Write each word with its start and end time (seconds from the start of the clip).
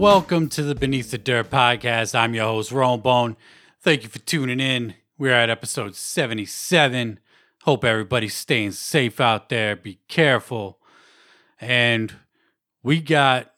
Welcome 0.00 0.48
to 0.48 0.62
the 0.62 0.74
Beneath 0.74 1.10
the 1.10 1.18
Dirt 1.18 1.50
podcast. 1.50 2.18
I'm 2.18 2.32
your 2.32 2.46
host, 2.46 2.72
Ron 2.72 3.00
Bone. 3.00 3.36
Thank 3.82 4.02
you 4.02 4.08
for 4.08 4.18
tuning 4.20 4.58
in. 4.58 4.94
We're 5.18 5.34
at 5.34 5.50
episode 5.50 5.94
77. 5.94 7.20
Hope 7.64 7.84
everybody's 7.84 8.32
staying 8.32 8.72
safe 8.72 9.20
out 9.20 9.50
there. 9.50 9.76
Be 9.76 9.98
careful. 10.08 10.78
And 11.60 12.14
we 12.82 13.02
got 13.02 13.52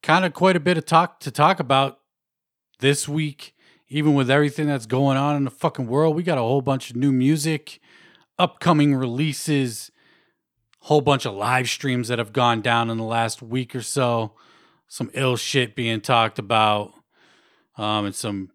kind 0.00 0.24
of 0.24 0.32
quite 0.32 0.54
a 0.54 0.60
bit 0.60 0.78
of 0.78 0.86
talk 0.86 1.18
to 1.20 1.32
talk 1.32 1.58
about 1.58 1.98
this 2.78 3.08
week, 3.08 3.56
even 3.88 4.14
with 4.14 4.30
everything 4.30 4.68
that's 4.68 4.86
going 4.86 5.16
on 5.16 5.34
in 5.34 5.42
the 5.42 5.50
fucking 5.50 5.88
world. 5.88 6.14
We 6.14 6.22
got 6.22 6.38
a 6.38 6.42
whole 6.42 6.62
bunch 6.62 6.90
of 6.90 6.96
new 6.96 7.10
music, 7.10 7.80
upcoming 8.38 8.94
releases, 8.94 9.90
whole 10.82 11.00
bunch 11.00 11.26
of 11.26 11.34
live 11.34 11.68
streams 11.68 12.06
that 12.06 12.20
have 12.20 12.32
gone 12.32 12.60
down 12.60 12.90
in 12.90 12.96
the 12.96 13.02
last 13.02 13.42
week 13.42 13.74
or 13.74 13.82
so, 13.82 14.34
some 14.90 15.08
ill 15.14 15.36
shit 15.36 15.76
being 15.76 16.00
talked 16.00 16.40
about, 16.40 16.92
um, 17.78 18.06
and 18.06 18.14
some 18.14 18.50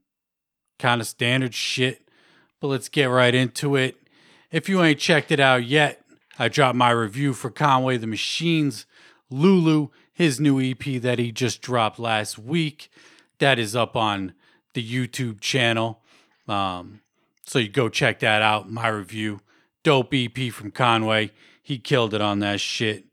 kind 0.77 0.99
of 0.99 1.07
standard 1.07 1.53
shit. 1.53 2.09
But 2.59 2.67
let's 2.67 2.89
get 2.89 3.05
right 3.05 3.33
into 3.33 3.77
it. 3.77 3.95
If 4.51 4.67
you 4.67 4.83
ain't 4.83 4.99
checked 4.99 5.31
it 5.31 5.39
out 5.39 5.63
yet, 5.63 6.03
I 6.37 6.49
dropped 6.49 6.75
my 6.75 6.91
review 6.91 7.33
for 7.33 7.49
Conway 7.49 7.95
the 7.95 8.05
Machines, 8.05 8.85
Lulu, 9.29 9.87
his 10.11 10.37
new 10.37 10.59
EP 10.59 11.01
that 11.01 11.19
he 11.19 11.31
just 11.31 11.61
dropped 11.61 11.99
last 11.99 12.37
week. 12.37 12.89
That 13.39 13.57
is 13.57 13.73
up 13.73 13.95
on 13.95 14.33
the 14.73 14.83
YouTube 14.85 15.39
channel. 15.39 16.01
Um, 16.49 16.99
so 17.45 17.59
you 17.59 17.69
go 17.69 17.87
check 17.87 18.19
that 18.19 18.41
out. 18.41 18.69
My 18.69 18.89
review. 18.89 19.39
Dope 19.83 20.13
EP 20.13 20.51
from 20.51 20.71
Conway. 20.71 21.31
He 21.63 21.77
killed 21.77 22.13
it 22.13 22.21
on 22.21 22.39
that 22.39 22.59
shit. 22.59 23.05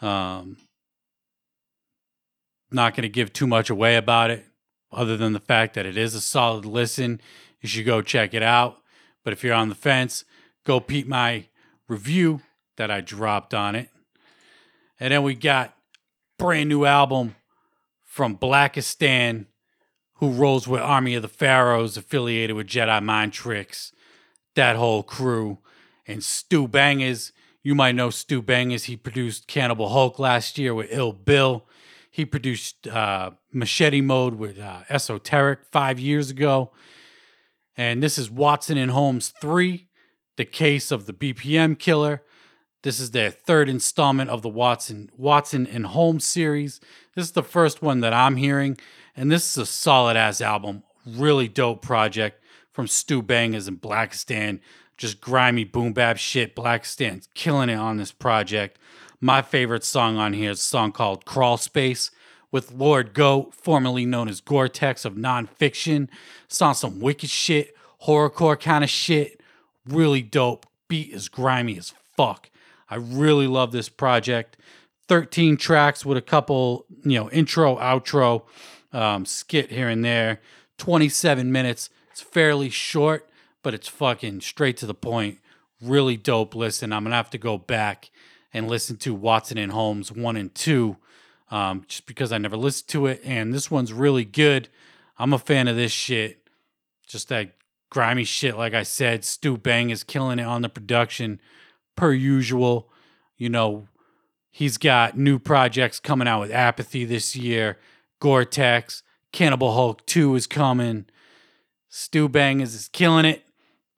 Um, 0.00 0.58
not 2.70 2.94
going 2.94 3.02
to 3.02 3.08
give 3.08 3.32
too 3.32 3.46
much 3.46 3.70
away 3.70 3.96
about 3.96 4.30
it, 4.30 4.44
other 4.92 5.16
than 5.16 5.32
the 5.32 5.40
fact 5.40 5.74
that 5.74 5.86
it 5.86 5.96
is 5.96 6.14
a 6.14 6.20
solid 6.20 6.64
listen. 6.64 7.20
You 7.60 7.68
should 7.68 7.86
go 7.86 8.02
check 8.02 8.34
it 8.34 8.42
out. 8.42 8.78
But 9.24 9.32
if 9.32 9.44
you're 9.44 9.54
on 9.54 9.68
the 9.68 9.74
fence, 9.74 10.24
go 10.64 10.80
peep 10.80 11.06
my 11.06 11.46
review 11.88 12.40
that 12.76 12.90
I 12.90 13.00
dropped 13.00 13.52
on 13.52 13.74
it. 13.74 13.90
And 15.00 15.12
then 15.12 15.22
we 15.22 15.34
got 15.34 15.74
brand 16.38 16.68
new 16.68 16.84
album 16.84 17.34
from 18.04 18.36
Blacastan, 18.36 19.46
who 20.14 20.30
rolls 20.30 20.66
with 20.66 20.80
Army 20.80 21.14
of 21.14 21.22
the 21.22 21.28
Pharaohs, 21.28 21.96
affiliated 21.96 22.56
with 22.56 22.66
Jedi 22.66 23.02
Mind 23.02 23.32
Tricks, 23.32 23.92
that 24.54 24.76
whole 24.76 25.02
crew. 25.02 25.58
And 26.06 26.24
Stu 26.24 26.66
Bangas, 26.66 27.32
you 27.62 27.74
might 27.74 27.94
know 27.94 28.10
Stu 28.10 28.42
Bangas. 28.42 28.84
He 28.84 28.96
produced 28.96 29.46
Cannibal 29.46 29.90
Hulk 29.90 30.18
last 30.18 30.58
year 30.58 30.74
with 30.74 30.88
Ill 30.90 31.12
Bill. 31.12 31.66
He 32.10 32.24
produced 32.24 32.86
uh, 32.88 33.32
Machete 33.52 34.00
Mode 34.00 34.34
with 34.34 34.58
uh, 34.58 34.80
Esoteric 34.88 35.60
five 35.70 35.98
years 36.00 36.30
ago. 36.30 36.72
And 37.76 38.02
this 38.02 38.18
is 38.18 38.30
Watson 38.30 38.76
and 38.76 38.90
Holmes 38.90 39.32
3, 39.40 39.86
the 40.36 40.44
case 40.44 40.90
of 40.90 41.06
the 41.06 41.12
BPM 41.12 41.78
killer. 41.78 42.22
This 42.82 43.00
is 43.00 43.10
their 43.10 43.30
third 43.30 43.68
installment 43.68 44.30
of 44.30 44.42
the 44.42 44.48
Watson 44.48 45.10
Watson 45.16 45.66
and 45.66 45.86
Holmes 45.86 46.24
series. 46.24 46.80
This 47.14 47.26
is 47.26 47.32
the 47.32 47.42
first 47.42 47.82
one 47.82 48.00
that 48.00 48.12
I'm 48.12 48.36
hearing, 48.36 48.78
and 49.16 49.30
this 49.30 49.50
is 49.50 49.58
a 49.58 49.66
solid 49.66 50.16
ass 50.16 50.40
album. 50.40 50.84
Really 51.04 51.48
dope 51.48 51.82
project 51.82 52.42
from 52.72 52.86
Stu 52.86 53.22
Bangas 53.22 53.66
and 53.66 53.80
Blacastan. 53.80 54.60
Just 54.96 55.20
grimy 55.20 55.64
boom 55.64 55.92
bap 55.92 56.18
shit. 56.18 56.54
Blacastan's 56.54 57.28
killing 57.34 57.68
it 57.68 57.74
on 57.74 57.96
this 57.96 58.12
project. 58.12 58.78
My 59.20 59.42
favorite 59.42 59.82
song 59.82 60.16
on 60.16 60.32
here 60.32 60.52
is 60.52 60.60
a 60.60 60.62
song 60.62 60.92
called 60.92 61.24
Crawl 61.24 61.56
Space 61.56 62.12
with 62.52 62.70
Lord 62.70 63.14
Goat, 63.14 63.52
formerly 63.52 64.06
known 64.06 64.28
as 64.28 64.40
Gore-Tex 64.40 65.04
of 65.04 65.16
Non 65.16 65.48
Phixion. 65.48 66.08
It's 66.44 66.62
on 66.62 66.76
some 66.76 67.00
wicked 67.00 67.28
shit, 67.28 67.74
horrorcore 68.04 68.60
kind 68.60 68.84
of 68.84 68.90
shit. 68.90 69.40
Really 69.84 70.22
dope. 70.22 70.66
Beat 70.86 71.12
is 71.12 71.28
grimy 71.28 71.76
as 71.76 71.94
fuck. 72.16 72.48
I 72.88 72.94
really 72.94 73.48
love 73.48 73.72
this 73.72 73.88
project. 73.88 74.56
13 75.08 75.56
tracks 75.56 76.06
with 76.06 76.16
a 76.16 76.22
couple, 76.22 76.86
you 77.02 77.18
know, 77.18 77.28
intro, 77.30 77.76
outro, 77.76 78.44
um, 78.92 79.26
skit 79.26 79.72
here 79.72 79.88
and 79.88 80.04
there. 80.04 80.40
27 80.78 81.50
minutes. 81.50 81.90
It's 82.12 82.20
fairly 82.20 82.70
short, 82.70 83.28
but 83.64 83.74
it's 83.74 83.88
fucking 83.88 84.42
straight 84.42 84.76
to 84.76 84.86
the 84.86 84.94
point. 84.94 85.38
Really 85.82 86.16
dope 86.16 86.54
listen. 86.54 86.92
I'm 86.92 87.02
going 87.02 87.10
to 87.10 87.16
have 87.16 87.30
to 87.30 87.38
go 87.38 87.58
back 87.58 88.10
and 88.52 88.68
listen 88.68 88.96
to 88.98 89.14
Watson 89.14 89.58
and 89.58 89.72
Holmes 89.72 90.10
1 90.10 90.36
and 90.36 90.54
2 90.54 90.96
um, 91.50 91.84
just 91.86 92.06
because 92.06 92.32
I 92.32 92.38
never 92.38 92.56
listened 92.56 92.88
to 92.88 93.06
it. 93.06 93.20
And 93.24 93.52
this 93.52 93.70
one's 93.70 93.92
really 93.92 94.24
good. 94.24 94.68
I'm 95.18 95.32
a 95.32 95.38
fan 95.38 95.68
of 95.68 95.76
this 95.76 95.92
shit. 95.92 96.48
Just 97.06 97.28
that 97.28 97.54
grimy 97.90 98.24
shit, 98.24 98.56
like 98.56 98.74
I 98.74 98.82
said. 98.82 99.24
Stu 99.24 99.56
Bang 99.56 99.90
is 99.90 100.04
killing 100.04 100.38
it 100.38 100.46
on 100.46 100.62
the 100.62 100.68
production 100.68 101.40
per 101.96 102.12
usual. 102.12 102.90
You 103.36 103.48
know, 103.48 103.88
he's 104.50 104.76
got 104.76 105.16
new 105.16 105.38
projects 105.38 106.00
coming 106.00 106.28
out 106.28 106.40
with 106.40 106.50
Apathy 106.50 107.04
this 107.04 107.34
year, 107.34 107.78
Gore-Tex, 108.20 109.02
Cannibal 109.32 109.74
Hulk 109.74 110.04
2 110.06 110.34
is 110.34 110.46
coming. 110.46 111.06
Stu 111.88 112.28
Bang 112.28 112.60
is, 112.60 112.74
is 112.74 112.88
killing 112.88 113.24
it. 113.24 113.44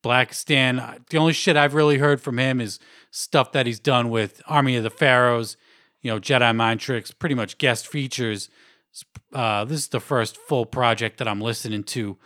Blacastan, 0.03 1.07
the 1.09 1.19
only 1.19 1.33
shit 1.33 1.57
I've 1.57 1.75
really 1.75 1.99
heard 1.99 2.21
from 2.21 2.39
him 2.39 2.61
is 2.61 2.79
stuff 3.11 3.53
that 3.53 3.67
he's 3.67 3.81
done 3.81 4.11
with 4.11 4.41
Army 4.47 4.77
of 4.77 4.83
the 4.83 4.91
Pharaohs, 4.91 5.57
you 6.01 6.11
know, 6.11 6.19
Jedi 6.19 6.55
Mind 6.55 6.81
Tricks, 6.81 7.11
pretty 7.11 7.35
much 7.35 7.59
guest 7.59 7.87
features. 7.87 8.49
Uh, 9.33 9.65
this 9.65 9.81
is 9.81 9.89
the 9.89 10.01
first 10.01 10.37
full 10.37 10.67
project 10.67 11.19
that 11.19 11.29
I'm 11.29 11.41
listening 11.41 11.85
to 11.85 12.17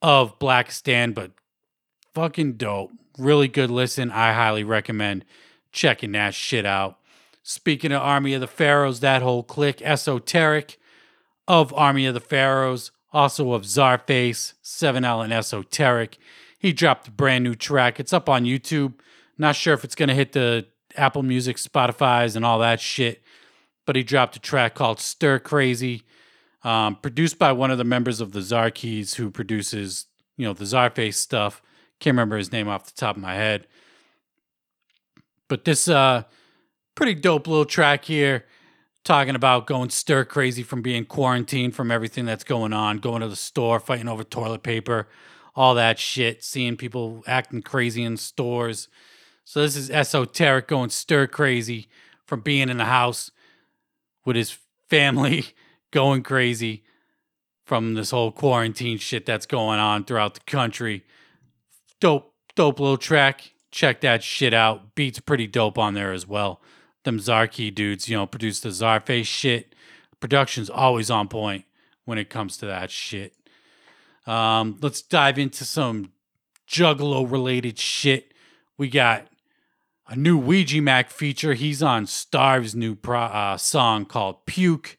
of 0.00 0.38
Black 0.38 0.72
Stan, 0.72 1.12
but 1.12 1.32
fucking 2.14 2.54
dope 2.54 2.90
really 3.18 3.48
good 3.48 3.70
listen. 3.70 4.10
I 4.10 4.32
highly 4.32 4.64
recommend 4.64 5.24
checking 5.70 6.12
that 6.12 6.34
shit 6.34 6.66
out. 6.66 6.98
Speaking 7.42 7.92
of 7.92 8.02
Army 8.02 8.34
of 8.34 8.40
the 8.40 8.46
Pharaohs, 8.46 9.00
that 9.00 9.22
whole 9.22 9.42
clique, 9.42 9.82
Esoteric 9.82 10.78
of 11.48 11.72
Army 11.74 12.06
of 12.06 12.14
the 12.14 12.20
Pharaohs, 12.20 12.92
also 13.12 13.52
of 13.52 13.62
Czarface, 13.62 14.54
7L 14.62 15.24
and 15.24 15.32
Esoteric. 15.32 16.18
He 16.62 16.72
dropped 16.72 17.08
a 17.08 17.10
brand 17.10 17.42
new 17.42 17.56
track. 17.56 17.98
It's 17.98 18.12
up 18.12 18.28
on 18.28 18.44
YouTube. 18.44 18.94
Not 19.36 19.56
sure 19.56 19.74
if 19.74 19.82
it's 19.82 19.96
going 19.96 20.08
to 20.08 20.14
hit 20.14 20.30
the 20.30 20.66
Apple 20.96 21.24
Music, 21.24 21.56
Spotify's, 21.56 22.36
and 22.36 22.44
all 22.44 22.60
that 22.60 22.80
shit, 22.80 23.22
but 23.84 23.96
he 23.96 24.04
dropped 24.04 24.36
a 24.36 24.38
track 24.38 24.74
called 24.74 25.00
Stir 25.00 25.40
Crazy, 25.40 26.04
um, 26.62 26.94
produced 26.96 27.36
by 27.36 27.50
one 27.50 27.72
of 27.72 27.78
the 27.78 27.84
members 27.84 28.20
of 28.20 28.30
the 28.30 28.38
Czarkeys 28.38 29.16
who 29.16 29.28
produces, 29.28 30.06
you 30.36 30.46
know, 30.46 30.52
the 30.52 30.64
Czarface 30.64 31.14
stuff. 31.14 31.60
Can't 31.98 32.14
remember 32.14 32.36
his 32.36 32.52
name 32.52 32.68
off 32.68 32.86
the 32.86 32.92
top 32.92 33.16
of 33.16 33.22
my 33.22 33.34
head. 33.34 33.66
But 35.48 35.64
this 35.64 35.88
uh 35.88 36.22
pretty 36.94 37.14
dope 37.14 37.46
little 37.46 37.64
track 37.64 38.04
here 38.04 38.44
talking 39.04 39.34
about 39.34 39.66
going 39.66 39.90
stir 39.90 40.24
crazy 40.24 40.62
from 40.62 40.80
being 40.82 41.04
quarantined 41.04 41.74
from 41.74 41.90
everything 41.90 42.24
that's 42.24 42.44
going 42.44 42.72
on, 42.72 42.98
going 42.98 43.20
to 43.20 43.28
the 43.28 43.36
store, 43.36 43.80
fighting 43.80 44.08
over 44.08 44.22
toilet 44.22 44.62
paper, 44.62 45.08
all 45.54 45.74
that 45.74 45.98
shit, 45.98 46.42
seeing 46.42 46.76
people 46.76 47.22
acting 47.26 47.62
crazy 47.62 48.02
in 48.02 48.16
stores. 48.16 48.88
So 49.44 49.60
this 49.60 49.76
is 49.76 49.90
esoteric 49.90 50.68
going 50.68 50.90
stir 50.90 51.26
crazy 51.26 51.88
from 52.26 52.40
being 52.40 52.68
in 52.68 52.78
the 52.78 52.86
house 52.86 53.30
with 54.24 54.36
his 54.36 54.58
family 54.88 55.46
going 55.90 56.22
crazy 56.22 56.84
from 57.64 57.94
this 57.94 58.10
whole 58.10 58.32
quarantine 58.32 58.98
shit 58.98 59.26
that's 59.26 59.46
going 59.46 59.78
on 59.78 60.04
throughout 60.04 60.34
the 60.34 60.40
country 60.40 61.04
dope, 62.02 62.34
dope 62.56 62.80
little 62.80 62.98
track. 62.98 63.52
Check 63.70 64.00
that 64.02 64.22
shit 64.22 64.52
out. 64.52 64.94
Beats 64.94 65.20
pretty 65.20 65.46
dope 65.46 65.78
on 65.78 65.94
there 65.94 66.12
as 66.12 66.26
well. 66.26 66.60
Them 67.04 67.18
Czarkey 67.18 67.74
dudes, 67.74 68.08
you 68.08 68.16
know, 68.16 68.26
produce 68.26 68.60
the 68.60 68.68
Czarface 68.68 69.24
shit. 69.24 69.74
Production's 70.20 70.68
always 70.68 71.10
on 71.10 71.28
point 71.28 71.64
when 72.04 72.18
it 72.18 72.28
comes 72.28 72.56
to 72.58 72.66
that 72.66 72.90
shit. 72.90 73.34
Um, 74.26 74.78
let's 74.80 75.02
dive 75.02 75.38
into 75.38 75.64
some 75.64 76.12
Juggalo 76.68 77.30
related 77.30 77.78
shit. 77.78 78.32
We 78.78 78.88
got 78.88 79.26
a 80.08 80.16
new 80.16 80.36
Ouija 80.38 80.78
Macc 80.78 81.10
feature. 81.10 81.54
He's 81.54 81.82
on 81.82 82.06
Starve's 82.06 82.74
new 82.74 82.94
pro- 82.94 83.20
uh, 83.20 83.56
song 83.56 84.04
called 84.04 84.46
Puke. 84.46 84.98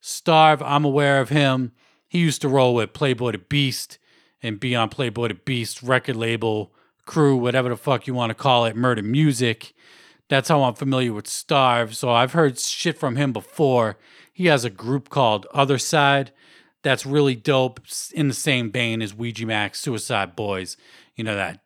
Starve, 0.00 0.62
I'm 0.62 0.84
aware 0.84 1.20
of 1.20 1.28
him. 1.28 1.72
He 2.08 2.18
used 2.18 2.40
to 2.42 2.48
roll 2.48 2.74
with 2.74 2.92
Playboy 2.92 3.32
the 3.32 3.38
Beast 3.38 3.98
and 4.42 4.58
be 4.58 4.74
on 4.74 4.88
Playboy 4.88 5.28
the 5.28 5.34
Beast 5.34 5.82
record 5.82 6.16
label, 6.16 6.72
crew, 7.06 7.36
whatever 7.36 7.68
the 7.68 7.76
fuck 7.76 8.06
you 8.06 8.14
want 8.14 8.30
to 8.30 8.34
call 8.34 8.64
it, 8.64 8.76
Murder 8.76 9.02
Music. 9.02 9.74
That's 10.28 10.48
how 10.48 10.62
I'm 10.62 10.74
familiar 10.74 11.12
with 11.12 11.26
Starve. 11.26 11.94
So 11.94 12.10
I've 12.10 12.32
heard 12.32 12.58
shit 12.58 12.98
from 12.98 13.16
him 13.16 13.32
before. 13.32 13.98
He 14.32 14.46
has 14.46 14.64
a 14.64 14.70
group 14.70 15.08
called 15.08 15.46
Other 15.52 15.76
Side 15.78 16.32
that's 16.82 17.04
really 17.04 17.34
dope 17.34 17.80
in 18.12 18.28
the 18.28 18.34
same 18.34 18.70
vein 18.70 19.02
as 19.02 19.14
Ouija 19.14 19.46
Max, 19.46 19.80
Suicide 19.80 20.34
Boys. 20.34 20.76
You 21.14 21.24
know, 21.24 21.36
that 21.36 21.60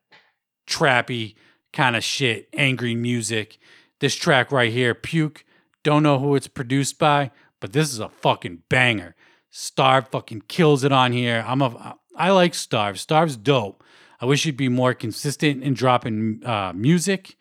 trappy 0.66 1.34
kind 1.72 1.96
of 1.96 2.04
shit, 2.04 2.48
angry 2.52 2.94
music. 2.94 3.58
This 4.00 4.14
track 4.14 4.50
right 4.50 4.72
here, 4.72 4.94
Puke, 4.94 5.44
don't 5.82 6.02
know 6.02 6.18
who 6.18 6.34
it's 6.34 6.48
produced 6.48 6.98
by, 6.98 7.30
but 7.60 7.72
this 7.72 7.92
is 7.92 8.00
a 8.00 8.08
fucking 8.08 8.62
banger. 8.68 9.14
Starve 9.50 10.08
fucking 10.08 10.42
kills 10.48 10.82
it 10.82 10.92
on 10.92 11.12
here. 11.12 11.44
I'm 11.46 11.62
a 11.62 11.96
I 12.16 12.30
like 12.30 12.54
Starve. 12.54 12.98
Starve's 12.98 13.36
dope. 13.36 13.82
I 14.20 14.26
wish 14.26 14.44
he'd 14.44 14.56
be 14.56 14.68
more 14.68 14.94
consistent 14.94 15.62
in 15.62 15.74
dropping 15.74 16.40
uh, 16.44 16.72
music. 16.74 17.36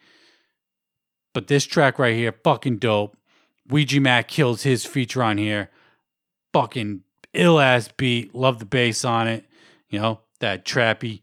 But 1.34 1.48
this 1.48 1.66
track 1.66 1.98
right 2.00 2.16
here, 2.16 2.36
fucking 2.44 2.78
dope. 2.78 3.18
Ouija 3.68 4.00
Macc 4.00 4.28
kills 4.28 4.64
his 4.64 4.86
feature 4.86 5.24
on 5.24 5.38
here. 5.38 5.70
Fucking 6.52 7.02
ill 7.34 7.60
ass 7.60 7.90
beat. 7.96 8.34
Love 8.34 8.60
the 8.60 8.66
bass 8.66 9.04
on 9.04 9.28
it. 9.28 9.46
You 9.90 10.00
know, 10.00 10.20
that 10.40 10.66
trappy, 10.66 11.22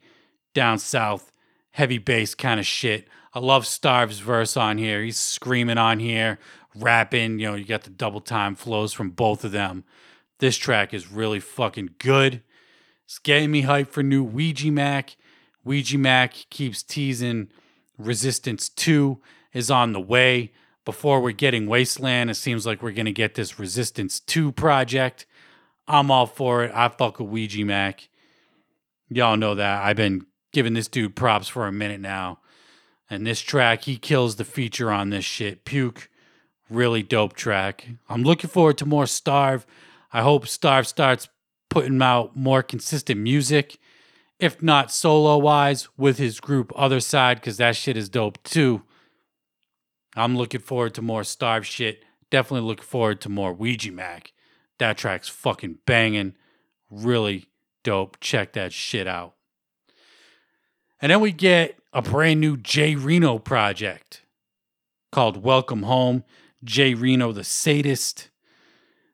down 0.54 0.78
south, 0.78 1.32
heavy 1.72 1.98
bass 1.98 2.34
kind 2.34 2.60
of 2.60 2.66
shit. 2.66 3.08
I 3.32 3.38
love 3.38 3.66
Starve's 3.66 4.18
verse 4.18 4.56
on 4.56 4.78
here. 4.78 5.02
He's 5.02 5.18
screaming 5.18 5.78
on 5.78 6.00
here, 6.00 6.38
rapping. 6.74 7.38
You 7.38 7.50
know, 7.50 7.54
you 7.54 7.64
got 7.64 7.84
the 7.84 7.90
double 7.90 8.20
time 8.20 8.54
flows 8.54 8.92
from 8.92 9.10
both 9.10 9.44
of 9.44 9.52
them. 9.52 9.84
This 10.38 10.56
track 10.56 10.92
is 10.94 11.10
really 11.10 11.40
fucking 11.40 11.90
good. 11.98 12.42
It's 13.04 13.18
getting 13.18 13.50
me 13.50 13.62
hyped 13.62 13.88
for 13.88 14.02
new 14.02 14.24
Ouija 14.24 14.68
Macc. 14.68 15.16
Ouija 15.64 15.98
Macc 15.98 16.48
keeps 16.50 16.82
teasing 16.82 17.50
Resistance 17.98 18.68
2 18.68 19.20
is 19.52 19.70
on 19.70 19.92
the 19.92 20.00
way. 20.00 20.52
Before 20.84 21.20
we're 21.20 21.32
getting 21.32 21.66
Wasteland, 21.66 22.30
it 22.30 22.36
seems 22.36 22.66
like 22.66 22.82
we're 22.82 22.92
going 22.92 23.06
to 23.06 23.12
get 23.12 23.34
this 23.34 23.58
Resistance 23.58 24.20
2 24.20 24.52
project. 24.52 25.26
I'm 25.90 26.10
all 26.10 26.26
for 26.26 26.62
it. 26.62 26.72
I 26.72 26.88
fuck 26.88 27.18
with 27.18 27.28
Ouija 27.28 27.58
Macc. 27.58 28.06
Y'all 29.08 29.36
know 29.36 29.56
that. 29.56 29.82
I've 29.82 29.96
been 29.96 30.24
giving 30.52 30.74
this 30.74 30.86
dude 30.86 31.16
props 31.16 31.48
for 31.48 31.66
a 31.66 31.72
minute 31.72 32.00
now. 32.00 32.38
And 33.10 33.26
this 33.26 33.40
track, 33.40 33.82
he 33.84 33.96
kills 33.96 34.36
the 34.36 34.44
feature 34.44 34.92
on 34.92 35.10
this 35.10 35.24
shit. 35.24 35.64
Puke, 35.64 36.08
really 36.70 37.02
dope 37.02 37.32
track. 37.32 37.88
I'm 38.08 38.22
looking 38.22 38.48
forward 38.48 38.78
to 38.78 38.86
more 38.86 39.06
Starve. 39.06 39.66
I 40.12 40.22
hope 40.22 40.46
Starve 40.46 40.86
starts 40.86 41.28
putting 41.68 42.00
out 42.00 42.36
more 42.36 42.62
consistent 42.62 43.20
music, 43.20 43.78
if 44.38 44.62
not 44.62 44.92
solo 44.92 45.38
wise, 45.38 45.88
with 45.96 46.18
his 46.18 46.38
group 46.38 46.72
Other 46.76 47.00
Side, 47.00 47.38
because 47.38 47.56
that 47.56 47.74
shit 47.74 47.96
is 47.96 48.08
dope 48.08 48.40
too. 48.44 48.82
I'm 50.14 50.36
looking 50.36 50.60
forward 50.60 50.94
to 50.94 51.02
more 51.02 51.24
Starve 51.24 51.66
shit. 51.66 52.04
Definitely 52.30 52.68
looking 52.68 52.84
forward 52.84 53.20
to 53.22 53.28
more 53.28 53.52
Ouija 53.52 53.90
Macc. 53.90 54.28
That 54.80 54.96
track's 54.96 55.28
fucking 55.28 55.78
banging. 55.84 56.34
Really 56.90 57.46
dope. 57.84 58.18
Check 58.18 58.54
that 58.54 58.72
shit 58.72 59.06
out. 59.06 59.34
And 61.02 61.12
then 61.12 61.20
we 61.20 61.32
get 61.32 61.78
a 61.92 62.00
brand 62.00 62.40
new 62.40 62.56
Jay 62.56 62.94
Reno 62.94 63.38
project 63.38 64.22
called 65.12 65.42
Welcome 65.42 65.82
Home. 65.82 66.24
Jay 66.64 66.94
Reno, 66.94 67.30
the 67.30 67.44
sadist. 67.44 68.30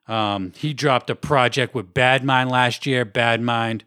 Um, 0.07 0.53
he 0.57 0.73
dropped 0.73 1.11
a 1.11 1.17
project 1.17 1.75
with 1.75 1.93
Bad 1.93 2.23
Mind 2.23 2.49
last 2.49 2.87
year. 2.87 3.05
Bad 3.05 3.41
Mind, 3.41 3.83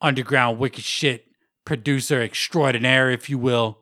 underground 0.00 0.58
wicked 0.58 0.82
shit 0.82 1.26
producer 1.66 2.22
extraordinaire, 2.22 3.10
if 3.10 3.28
you 3.28 3.36
will. 3.36 3.80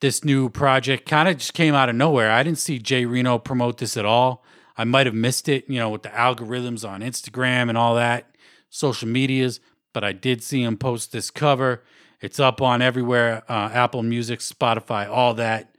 This 0.00 0.24
new 0.24 0.48
project 0.48 1.06
kind 1.06 1.28
of 1.28 1.36
just 1.36 1.52
came 1.52 1.74
out 1.74 1.90
of 1.90 1.96
nowhere. 1.96 2.30
I 2.30 2.42
didn't 2.42 2.58
see 2.58 2.78
Jay 2.78 3.04
Reno 3.04 3.36
promote 3.36 3.76
this 3.76 3.98
at 3.98 4.06
all. 4.06 4.42
I 4.80 4.84
might 4.84 5.04
have 5.04 5.14
missed 5.14 5.46
it, 5.50 5.68
you 5.68 5.78
know, 5.78 5.90
with 5.90 6.04
the 6.04 6.08
algorithms 6.08 6.88
on 6.88 7.02
Instagram 7.02 7.68
and 7.68 7.76
all 7.76 7.96
that, 7.96 8.34
social 8.70 9.08
medias, 9.08 9.60
but 9.92 10.02
I 10.04 10.12
did 10.12 10.42
see 10.42 10.62
him 10.62 10.78
post 10.78 11.12
this 11.12 11.30
cover. 11.30 11.82
It's 12.22 12.40
up 12.40 12.62
on 12.62 12.80
everywhere 12.80 13.42
uh, 13.46 13.68
Apple 13.74 14.02
Music, 14.02 14.40
Spotify, 14.40 15.06
all 15.06 15.34
that. 15.34 15.74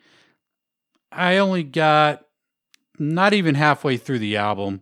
I 1.12 1.38
only 1.38 1.64
got 1.64 2.28
not 3.00 3.34
even 3.34 3.56
halfway 3.56 3.98
through 3.98 4.20
the 4.20 4.38
album, 4.38 4.82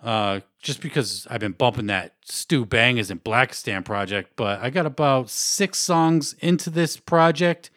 uh, 0.00 0.38
just 0.62 0.80
because 0.80 1.26
I've 1.28 1.40
been 1.40 1.50
bumping 1.50 1.86
that 1.86 2.14
Stu 2.24 2.64
Bangas 2.64 3.10
and 3.10 3.24
Blacastan 3.24 3.84
project. 3.84 4.34
But 4.36 4.60
I 4.60 4.70
got 4.70 4.86
about 4.86 5.30
six 5.30 5.78
songs 5.78 6.36
into 6.38 6.70
this 6.70 6.96
project. 6.96 7.70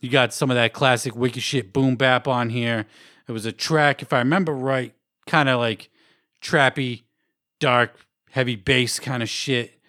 You 0.00 0.10
got 0.10 0.32
some 0.32 0.48
of 0.48 0.54
that 0.54 0.74
classic 0.74 1.16
wicked 1.16 1.42
shit 1.42 1.72
boom 1.72 1.96
bap 1.96 2.28
on 2.28 2.50
here. 2.50 2.86
It 3.28 3.32
was 3.32 3.46
a 3.46 3.52
track, 3.52 4.02
if 4.02 4.12
I 4.12 4.18
remember 4.18 4.52
right, 4.52 4.94
kind 5.26 5.48
of 5.48 5.58
like 5.58 5.90
trappy, 6.40 7.02
dark, 7.58 8.06
heavy 8.30 8.56
bass 8.56 9.00
kind 9.00 9.22
of 9.22 9.28
shit. 9.28 9.80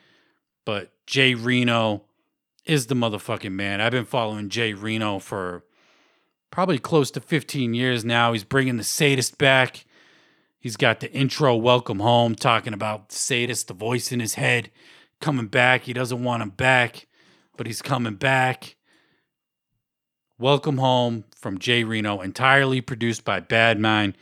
But 0.65 0.91
Jay 1.05 1.33
Reno 1.33 2.03
is 2.65 2.87
the 2.87 2.95
motherfucking 2.95 3.51
man. 3.51 3.79
I've 3.79 3.91
been 3.91 4.05
following 4.05 4.49
Jay 4.49 4.73
Reno 4.73 5.19
for 5.19 5.63
probably 6.51 6.79
close 6.79 7.11
to 7.11 7.21
15 7.21 7.73
years 7.73 8.03
now. 8.03 8.33
He's 8.33 8.43
bringing 8.43 8.77
the 8.77 8.83
sadist 8.83 9.37
back. 9.37 9.85
He's 10.59 10.75
got 10.75 10.99
the 10.99 11.11
intro 11.13 11.55
Welcome 11.55 11.99
Home 11.99 12.35
talking 12.35 12.73
about 12.73 13.09
the 13.09 13.15
sadist, 13.15 13.67
the 13.67 13.73
voice 13.73 14.11
in 14.11 14.19
his 14.19 14.33
head 14.33 14.71
coming 15.21 15.47
back. 15.47 15.83
He 15.83 15.93
doesn't 15.93 16.23
want 16.23 16.41
him 16.41 16.49
back, 16.49 17.07
but 17.55 17.67
he's 17.67 17.81
coming 17.81 18.15
back. 18.15 18.76
Welcome 20.39 20.77
Home 20.77 21.23
from 21.35 21.57
Jay 21.57 21.83
Reno, 21.83 22.21
entirely 22.21 22.79
produced 22.79 23.25
by 23.25 23.39
Bad 23.39 23.79
Mind. 23.79 24.15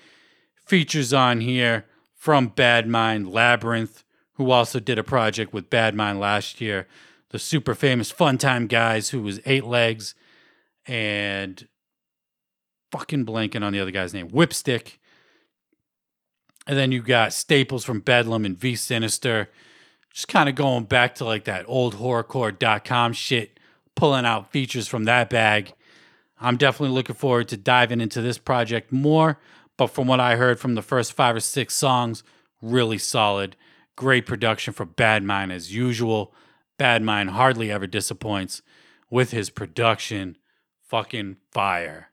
Features 0.65 1.11
on 1.11 1.41
here 1.41 1.83
from 2.13 2.47
Bad 2.47 2.87
Mind 2.87 3.25
Labrinth, 3.25 4.03
who 4.35 4.49
also 4.49 4.79
did 4.79 4.97
a 4.97 5.03
project 5.03 5.51
with 5.53 5.69
Bad 5.69 5.93
Mind 5.93 6.21
last 6.21 6.61
year. 6.61 6.87
The 7.31 7.39
super 7.39 7.75
famous 7.75 8.11
Fun 8.11 8.37
Time 8.37 8.67
guys, 8.67 9.09
who 9.09 9.21
was 9.21 9.41
Eight 9.45 9.65
Legs 9.65 10.15
and 10.87 11.67
fucking 12.93 13.25
blanking 13.25 13.61
on 13.61 13.73
the 13.73 13.81
other 13.81 13.91
guy's 13.91 14.13
name, 14.13 14.29
Whipstick. 14.29 14.99
And 16.65 16.77
then 16.77 16.93
you 16.93 17.01
got 17.01 17.33
Staples 17.33 17.83
from 17.83 17.99
Bedlam 17.99 18.45
and 18.45 18.57
V 18.57 18.77
Sinister. 18.77 19.49
Just 20.13 20.29
kind 20.29 20.47
of 20.47 20.55
going 20.55 20.85
back 20.85 21.15
to 21.15 21.25
like 21.25 21.43
that 21.43 21.65
old 21.67 21.95
horrorcore.com 21.95 23.11
shit, 23.11 23.59
pulling 23.95 24.25
out 24.25 24.53
features 24.53 24.87
from 24.87 25.03
that 25.03 25.29
bag. 25.29 25.73
I'm 26.39 26.57
definitely 26.57 26.95
looking 26.95 27.15
forward 27.15 27.47
to 27.49 27.57
diving 27.57 28.01
into 28.01 28.21
this 28.21 28.37
project 28.37 28.91
more. 28.91 29.39
But 29.77 29.87
from 29.87 30.07
what 30.07 30.19
I 30.19 30.35
heard 30.35 30.59
from 30.59 30.75
the 30.75 30.81
first 30.81 31.13
five 31.13 31.35
or 31.35 31.41
six 31.41 31.73
songs, 31.73 32.23
really 32.61 32.97
solid. 32.97 33.55
Great 33.95 34.25
production 34.25 34.73
for 34.73 34.85
Bad 34.85 35.23
Mind 35.23 35.51
as 35.51 35.73
usual. 35.73 36.33
Bad 36.77 37.01
Mind 37.01 37.31
hardly 37.31 37.71
ever 37.71 37.87
disappoints 37.87 38.61
with 39.09 39.31
his 39.31 39.49
production. 39.49 40.37
Fucking 40.87 41.37
fire. 41.51 42.09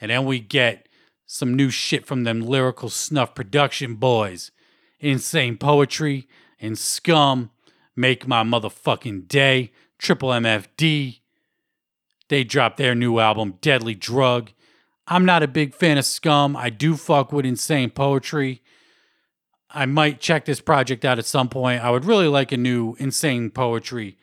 And 0.00 0.10
then 0.10 0.24
we 0.24 0.40
get 0.40 0.88
some 1.26 1.54
new 1.54 1.70
shit 1.70 2.06
from 2.06 2.24
them 2.24 2.40
lyrical 2.40 2.88
snuff 2.88 3.34
production 3.34 3.96
boys. 3.96 4.50
Insane 4.98 5.56
poetry 5.56 6.26
and 6.60 6.78
scum 6.78 7.50
make 7.94 8.26
my 8.26 8.42
motherfucking 8.42 9.28
day. 9.28 9.72
Triple 9.98 10.30
MFD. 10.30 11.20
They 12.30 12.44
dropped 12.44 12.76
their 12.76 12.94
new 12.94 13.18
album, 13.18 13.58
Deadly 13.60 13.96
Drug. 13.96 14.52
I'm 15.08 15.24
not 15.24 15.42
a 15.42 15.48
big 15.48 15.74
fan 15.74 15.98
of 15.98 16.04
Scum. 16.04 16.56
I 16.56 16.70
do 16.70 16.96
fuck 16.96 17.32
with 17.32 17.44
insane 17.44 17.90
poetry. 17.90 18.62
I 19.68 19.84
might 19.86 20.20
check 20.20 20.44
this 20.44 20.60
project 20.60 21.04
out 21.04 21.18
at 21.18 21.24
some 21.26 21.48
point. 21.48 21.82
I 21.82 21.90
would 21.90 22.04
really 22.04 22.28
like 22.28 22.52
a 22.52 22.56
new 22.56 22.94
insane 23.00 23.50
poetry 23.50 24.16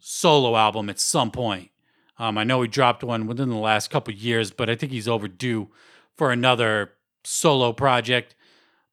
solo 0.00 0.56
album 0.56 0.88
at 0.88 0.98
some 0.98 1.30
point. 1.30 1.68
Um, 2.18 2.38
I 2.38 2.44
know 2.44 2.62
he 2.62 2.68
dropped 2.68 3.04
one 3.04 3.26
within 3.26 3.50
the 3.50 3.56
last 3.56 3.90
couple 3.90 4.14
years, 4.14 4.50
but 4.50 4.70
I 4.70 4.74
think 4.74 4.90
he's 4.90 5.06
overdue 5.06 5.68
for 6.16 6.32
another 6.32 6.92
solo 7.22 7.74
project. 7.74 8.34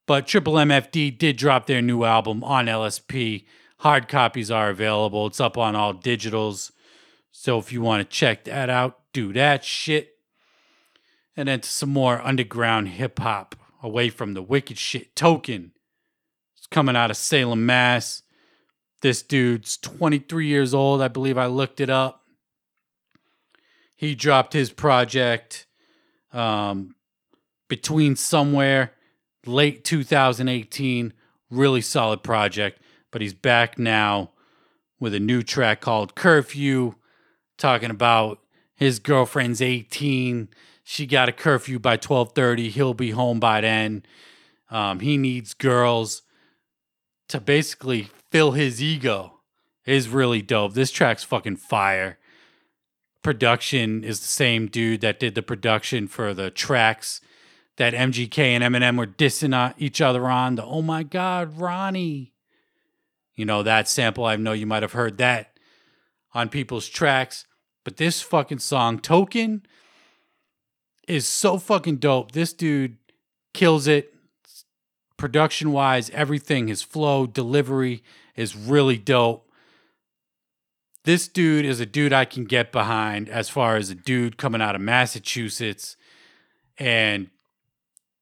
But 0.06 0.26
Triple 0.26 0.54
MFD 0.54 1.16
did 1.16 1.38
drop 1.38 1.64
their 1.64 1.80
new 1.80 2.04
album 2.04 2.44
on 2.44 2.66
LSP. 2.66 3.46
Hard 3.78 4.06
copies 4.06 4.50
are 4.50 4.68
available. 4.68 5.28
It's 5.28 5.40
up 5.40 5.56
on 5.56 5.74
all 5.74 5.94
digitals. 5.94 6.72
So 7.32 7.58
if 7.58 7.72
you 7.72 7.80
want 7.80 8.08
to 8.08 8.16
check 8.16 8.44
that 8.44 8.68
out, 8.68 9.00
do 9.12 9.32
that 9.32 9.64
shit. 9.64 10.16
And 11.36 11.48
then 11.48 11.62
some 11.62 11.90
more 11.90 12.20
underground 12.20 12.88
hip 12.88 13.18
hop 13.18 13.54
away 13.82 14.10
from 14.10 14.34
the 14.34 14.42
wicked 14.42 14.78
shit. 14.78 15.16
Token. 15.16 15.72
It's 16.56 16.66
coming 16.66 16.96
out 16.96 17.10
of 17.10 17.16
Salem, 17.16 17.64
Mass. 17.64 18.22
This 19.02 19.22
dude's 19.22 19.76
23 19.78 20.46
years 20.46 20.74
old. 20.74 21.00
I 21.00 21.08
believe 21.08 21.38
I 21.38 21.46
looked 21.46 21.80
it 21.80 21.88
up. 21.88 22.24
He 23.96 24.14
dropped 24.14 24.52
his 24.52 24.70
project 24.70 25.66
um, 26.32 26.94
between 27.68 28.16
somewhere 28.16 28.92
late 29.46 29.84
2018. 29.84 31.12
Really 31.50 31.80
solid 31.80 32.22
project. 32.22 32.82
But 33.10 33.22
he's 33.22 33.34
back 33.34 33.78
now 33.78 34.30
with 34.98 35.14
a 35.14 35.20
new 35.20 35.42
track 35.42 35.80
called 35.80 36.14
Curfew 36.14 36.94
talking 37.60 37.90
about 37.90 38.40
his 38.74 38.98
girlfriend's 38.98 39.60
18 39.60 40.48
she 40.82 41.06
got 41.06 41.28
a 41.28 41.32
curfew 41.32 41.78
by 41.78 41.96
12:30 41.96 42.70
he'll 42.70 42.94
be 42.94 43.10
home 43.10 43.38
by 43.38 43.60
then 43.60 44.02
um, 44.70 45.00
he 45.00 45.16
needs 45.16 45.54
girls 45.54 46.22
to 47.28 47.40
basically 47.40 48.08
fill 48.30 48.52
his 48.52 48.82
ego 48.82 49.40
is 49.86 50.08
really 50.08 50.42
dope 50.42 50.74
this 50.74 50.90
track's 50.90 51.22
fucking 51.22 51.56
fire 51.56 52.18
production 53.22 54.02
is 54.02 54.20
the 54.20 54.26
same 54.26 54.66
dude 54.66 55.00
that 55.00 55.20
did 55.20 55.34
the 55.34 55.42
production 55.42 56.08
for 56.08 56.32
the 56.34 56.50
tracks 56.50 57.20
that 57.76 57.94
MGK 57.94 58.38
and 58.38 58.62
Eminem 58.62 58.98
were 58.98 59.06
dissing 59.06 59.74
each 59.78 60.00
other 60.00 60.28
on. 60.28 60.56
The 60.56 60.64
oh 60.64 60.82
my 60.82 61.02
God, 61.02 61.58
Ronnie. 61.58 62.34
You 63.34 63.46
know, 63.46 63.62
that 63.62 63.88
sample, 63.88 64.26
I 64.26 64.36
know 64.36 64.52
you 64.52 64.66
might 64.66 64.82
have 64.82 64.92
heard 64.92 65.16
that 65.16 65.58
on 66.34 66.50
people's 66.50 66.88
tracks. 66.88 67.46
But 67.84 67.96
this 67.96 68.20
fucking 68.22 68.58
song, 68.58 68.98
Token, 68.98 69.62
is 71.08 71.26
so 71.26 71.58
fucking 71.58 71.96
dope. 71.96 72.32
This 72.32 72.52
dude 72.52 72.96
kills 73.52 73.86
it 73.86 74.14
production 75.20 75.70
wise, 75.70 76.10
everything, 76.10 76.66
his 76.66 76.82
flow, 76.82 77.26
delivery 77.26 78.02
is 78.34 78.56
really 78.56 78.96
dope. 78.96 79.46
This 81.04 81.28
dude 81.28 81.66
is 81.66 81.78
a 81.78 81.86
dude 81.86 82.12
I 82.12 82.24
can 82.24 82.44
get 82.44 82.72
behind 82.72 83.28
as 83.28 83.48
far 83.50 83.76
as 83.76 83.90
a 83.90 83.94
dude 83.94 84.38
coming 84.38 84.62
out 84.62 84.74
of 84.74 84.80
Massachusetts 84.80 85.96
and 86.78 87.28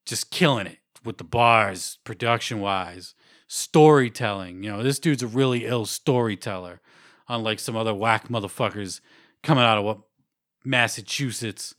just 0.05 0.31
killing 0.31 0.67
it 0.67 0.79
with 1.05 1.19
the 1.19 1.25
bars, 1.25 1.99
production 2.03 2.61
wise, 2.61 3.15
storytelling. 3.47 4.65
You 4.65 4.73
know, 4.73 4.83
this 4.83 4.99
dude's 4.99 5.23
a 5.23 5.29
really 5.29 5.67
ill 5.67 5.87
storyteller, 5.87 6.81
unlike 7.29 7.61
some 7.61 7.77
other 7.77 7.95
whack 7.95 8.29
motherfuckers 8.29 9.00
coming 9.49 9.64
out 9.64 9.78
of 9.78 10.02
Massachusetts. 10.62 11.75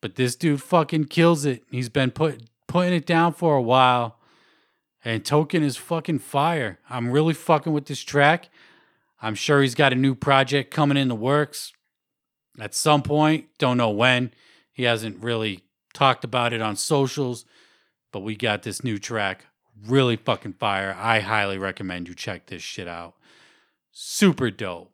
But 0.00 0.14
this 0.14 0.36
dude 0.36 0.62
fucking 0.62 1.06
kills 1.06 1.44
it. 1.44 1.64
He's 1.72 1.88
been 1.88 2.12
put 2.12 2.44
putting 2.68 2.94
it 2.94 3.04
down 3.04 3.32
for 3.32 3.56
a 3.56 3.62
while. 3.62 4.16
And 5.04 5.24
Token 5.24 5.64
is 5.64 5.76
fucking 5.76 6.20
fire. 6.20 6.78
I'm 6.88 7.10
really 7.10 7.34
fucking 7.34 7.72
with 7.72 7.86
this 7.86 8.02
track. 8.02 8.48
I'm 9.20 9.34
sure 9.34 9.60
he's 9.60 9.74
got 9.74 9.92
a 9.92 9.96
new 9.96 10.14
project 10.14 10.72
coming 10.72 10.96
in 10.96 11.08
the 11.08 11.16
works 11.16 11.72
at 12.60 12.76
some 12.76 13.02
point. 13.02 13.46
Don't 13.58 13.76
know 13.76 13.90
when. 13.90 14.30
He 14.70 14.84
hasn't 14.84 15.20
really 15.20 15.64
talked 15.94 16.22
about 16.22 16.52
it 16.52 16.62
on 16.62 16.76
socials, 16.76 17.44
but 18.12 18.20
we 18.20 18.36
got 18.36 18.62
this 18.62 18.84
new 18.84 18.98
track. 18.98 19.46
Really 19.84 20.14
fucking 20.14 20.54
fire. 20.60 20.96
I 20.96 21.20
highly 21.20 21.58
recommend 21.58 22.06
you 22.06 22.14
check 22.14 22.46
this 22.46 22.62
shit 22.62 22.86
out. 22.86 23.14
Super 23.90 24.52
dope. 24.52 24.89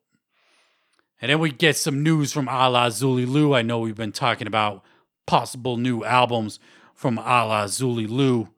And 1.21 1.31
then 1.31 1.39
we 1.39 1.51
get 1.51 1.77
some 1.77 2.03
news 2.03 2.33
from 2.33 2.49
Ala 2.49 2.89
Zuli. 2.89 3.57
I 3.57 3.63
know 3.63 3.79
we've 3.79 3.97
been 3.97 4.13
talking 4.13 4.47
about 4.47 4.85
possible 5.27 5.77
new 5.77 6.05
albums 6.05 6.59
from 6.95 7.19
Ala 7.19 7.65
Zuli 7.67 8.49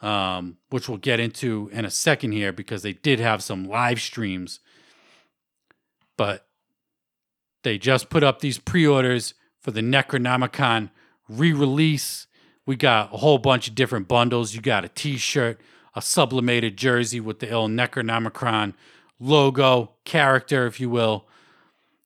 um, 0.00 0.56
which 0.70 0.88
we'll 0.88 0.98
get 0.98 1.20
into 1.20 1.68
in 1.72 1.84
a 1.84 1.90
second 1.90 2.32
here 2.32 2.52
because 2.52 2.82
they 2.82 2.92
did 2.92 3.20
have 3.20 3.42
some 3.42 3.64
live 3.64 4.00
streams. 4.00 4.60
But 6.16 6.46
they 7.62 7.78
just 7.78 8.08
put 8.08 8.22
up 8.22 8.40
these 8.40 8.58
pre 8.58 8.86
orders 8.86 9.34
for 9.60 9.70
the 9.70 9.80
Necronomicon 9.80 10.90
re 11.28 11.52
release. 11.52 12.26
We 12.64 12.76
got 12.76 13.12
a 13.12 13.18
whole 13.18 13.38
bunch 13.38 13.68
of 13.68 13.74
different 13.74 14.08
bundles. 14.08 14.54
You 14.54 14.60
got 14.60 14.84
a 14.84 14.88
t 14.88 15.16
shirt, 15.16 15.60
a 15.94 16.02
sublimated 16.02 16.76
jersey 16.76 17.20
with 17.20 17.40
the 17.40 17.50
ill 17.50 17.68
Necronomicon 17.68 18.74
logo, 19.18 19.94
character, 20.04 20.66
if 20.66 20.78
you 20.78 20.90
will. 20.90 21.26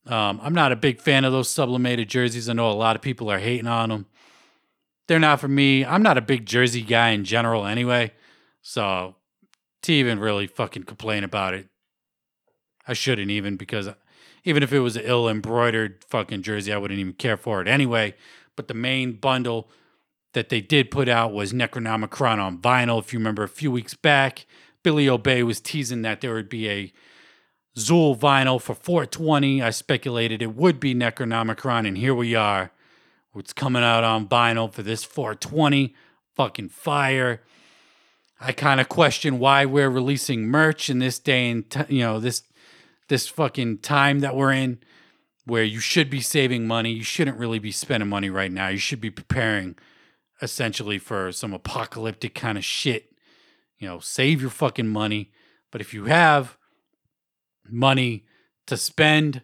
Um, 0.06 0.40
I'm 0.42 0.54
not 0.54 0.72
a 0.72 0.76
big 0.76 1.00
fan 1.00 1.24
of 1.24 1.32
those 1.32 1.48
sublimated 1.48 2.08
jerseys. 2.08 2.48
I 2.48 2.54
know 2.54 2.70
a 2.70 2.72
lot 2.72 2.96
of 2.96 3.02
people 3.02 3.30
are 3.30 3.38
hating 3.38 3.68
on 3.68 3.88
them 3.88 4.06
they're 5.06 5.18
not 5.18 5.40
for 5.40 5.48
me. 5.48 5.84
I'm 5.84 6.02
not 6.02 6.18
a 6.18 6.22
big 6.22 6.46
jersey 6.46 6.82
guy 6.82 7.10
in 7.10 7.24
general 7.24 7.66
anyway. 7.66 8.12
So 8.62 9.16
to 9.82 9.92
even 9.92 10.18
really 10.18 10.46
fucking 10.46 10.84
complain 10.84 11.24
about 11.24 11.54
it, 11.54 11.68
I 12.86 12.94
shouldn't 12.94 13.30
even 13.30 13.56
because 13.56 13.88
even 14.44 14.62
if 14.62 14.72
it 14.72 14.80
was 14.80 14.96
an 14.96 15.02
ill 15.04 15.28
embroidered 15.28 16.04
fucking 16.08 16.42
jersey, 16.42 16.72
I 16.72 16.78
wouldn't 16.78 16.98
even 16.98 17.12
care 17.12 17.36
for 17.36 17.60
it 17.60 17.68
anyway. 17.68 18.14
But 18.56 18.68
the 18.68 18.74
main 18.74 19.12
bundle 19.12 19.68
that 20.32 20.48
they 20.48 20.60
did 20.60 20.90
put 20.90 21.08
out 21.08 21.32
was 21.32 21.52
Necronomicon 21.52 22.38
on 22.38 22.58
vinyl. 22.58 22.98
If 22.98 23.12
you 23.12 23.18
remember 23.18 23.42
a 23.42 23.48
few 23.48 23.70
weeks 23.70 23.94
back, 23.94 24.46
Billy 24.82 25.08
Obey 25.08 25.42
was 25.42 25.60
teasing 25.60 26.02
that 26.02 26.20
there 26.20 26.34
would 26.34 26.48
be 26.48 26.68
a 26.68 26.92
Xul 27.76 28.18
vinyl 28.18 28.60
for 28.60 28.74
420. 28.74 29.62
I 29.62 29.70
speculated 29.70 30.42
it 30.42 30.54
would 30.54 30.78
be 30.78 30.94
Necronomicon, 30.94 31.86
and 31.86 31.96
here 31.96 32.14
we 32.14 32.34
are. 32.34 32.70
It's 33.34 33.52
coming 33.52 33.82
out 33.82 34.04
on 34.04 34.28
vinyl 34.28 34.70
for 34.70 34.82
this 34.82 35.04
420. 35.04 35.94
Fucking 36.34 36.68
fire. 36.68 37.42
I 38.40 38.52
kind 38.52 38.80
of 38.80 38.88
question 38.88 39.38
why 39.38 39.64
we're 39.64 39.88
releasing 39.88 40.48
merch 40.48 40.90
in 40.90 40.98
this 40.98 41.18
day 41.18 41.50
and 41.50 41.68
t- 41.70 41.84
you 41.88 42.00
know 42.00 42.18
this 42.18 42.42
this 43.08 43.28
fucking 43.28 43.78
time 43.78 44.20
that 44.20 44.34
we're 44.34 44.52
in 44.52 44.78
where 45.44 45.62
you 45.62 45.80
should 45.80 46.10
be 46.10 46.20
saving 46.20 46.66
money. 46.66 46.92
You 46.92 47.04
shouldn't 47.04 47.38
really 47.38 47.58
be 47.58 47.72
spending 47.72 48.08
money 48.08 48.30
right 48.30 48.50
now. 48.50 48.68
You 48.68 48.78
should 48.78 49.00
be 49.00 49.10
preparing 49.10 49.76
essentially 50.40 50.98
for 50.98 51.30
some 51.32 51.52
apocalyptic 51.52 52.34
kind 52.34 52.58
of 52.58 52.64
shit. 52.64 53.12
You 53.78 53.88
know, 53.88 53.98
save 54.00 54.40
your 54.40 54.50
fucking 54.50 54.88
money. 54.88 55.30
But 55.70 55.80
if 55.80 55.94
you 55.94 56.04
have 56.06 56.56
money 57.72 58.24
to 58.66 58.76
spend, 58.76 59.42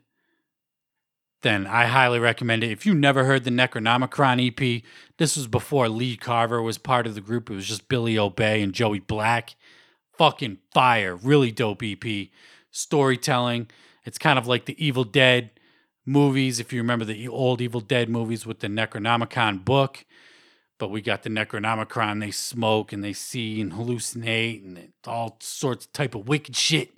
then 1.42 1.66
I 1.66 1.86
highly 1.86 2.18
recommend 2.18 2.64
it. 2.64 2.72
If 2.72 2.84
you 2.84 2.94
never 2.94 3.24
heard 3.24 3.44
the 3.44 3.50
Necronomicon 3.50 4.44
EP, 4.48 4.82
this 5.18 5.36
was 5.36 5.46
before 5.46 5.88
Lee 5.88 6.16
Carver 6.16 6.60
was 6.60 6.78
part 6.78 7.06
of 7.06 7.14
the 7.14 7.20
group. 7.20 7.48
It 7.48 7.54
was 7.54 7.66
just 7.66 7.88
Billy 7.88 8.18
Obey 8.18 8.62
and 8.62 8.72
Joey 8.72 8.98
Black. 8.98 9.54
Fucking 10.16 10.58
fire. 10.74 11.14
Really 11.14 11.52
dope 11.52 11.82
EP. 11.82 12.28
Storytelling. 12.70 13.68
It's 14.04 14.18
kind 14.18 14.38
of 14.38 14.46
like 14.46 14.64
the 14.64 14.84
Evil 14.84 15.04
Dead 15.04 15.50
movies, 16.04 16.58
if 16.58 16.72
you 16.72 16.80
remember 16.80 17.04
the 17.04 17.28
old 17.28 17.60
Evil 17.60 17.80
Dead 17.80 18.08
movies 18.08 18.44
with 18.44 18.58
the 18.60 18.66
Necronomicon 18.66 19.64
book. 19.64 20.04
But 20.78 20.90
we 20.90 21.00
got 21.00 21.22
the 21.22 21.30
Necronomicon. 21.30 22.20
They 22.20 22.30
smoke 22.30 22.92
and 22.92 23.04
they 23.04 23.12
see 23.12 23.60
and 23.60 23.72
hallucinate 23.72 24.64
and 24.64 24.92
all 25.06 25.36
sorts 25.40 25.86
of 25.86 25.92
type 25.92 26.14
of 26.14 26.26
wicked 26.26 26.56
shit. 26.56 26.97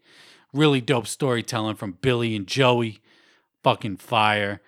Really 0.52 0.80
dope 0.80 1.07
storytelling 1.07 1.76
from 1.76 1.99
Billy 2.00 2.35
and 2.35 2.47
Joey 2.47 3.00
fucking 3.62 3.99
fire. 3.99 4.61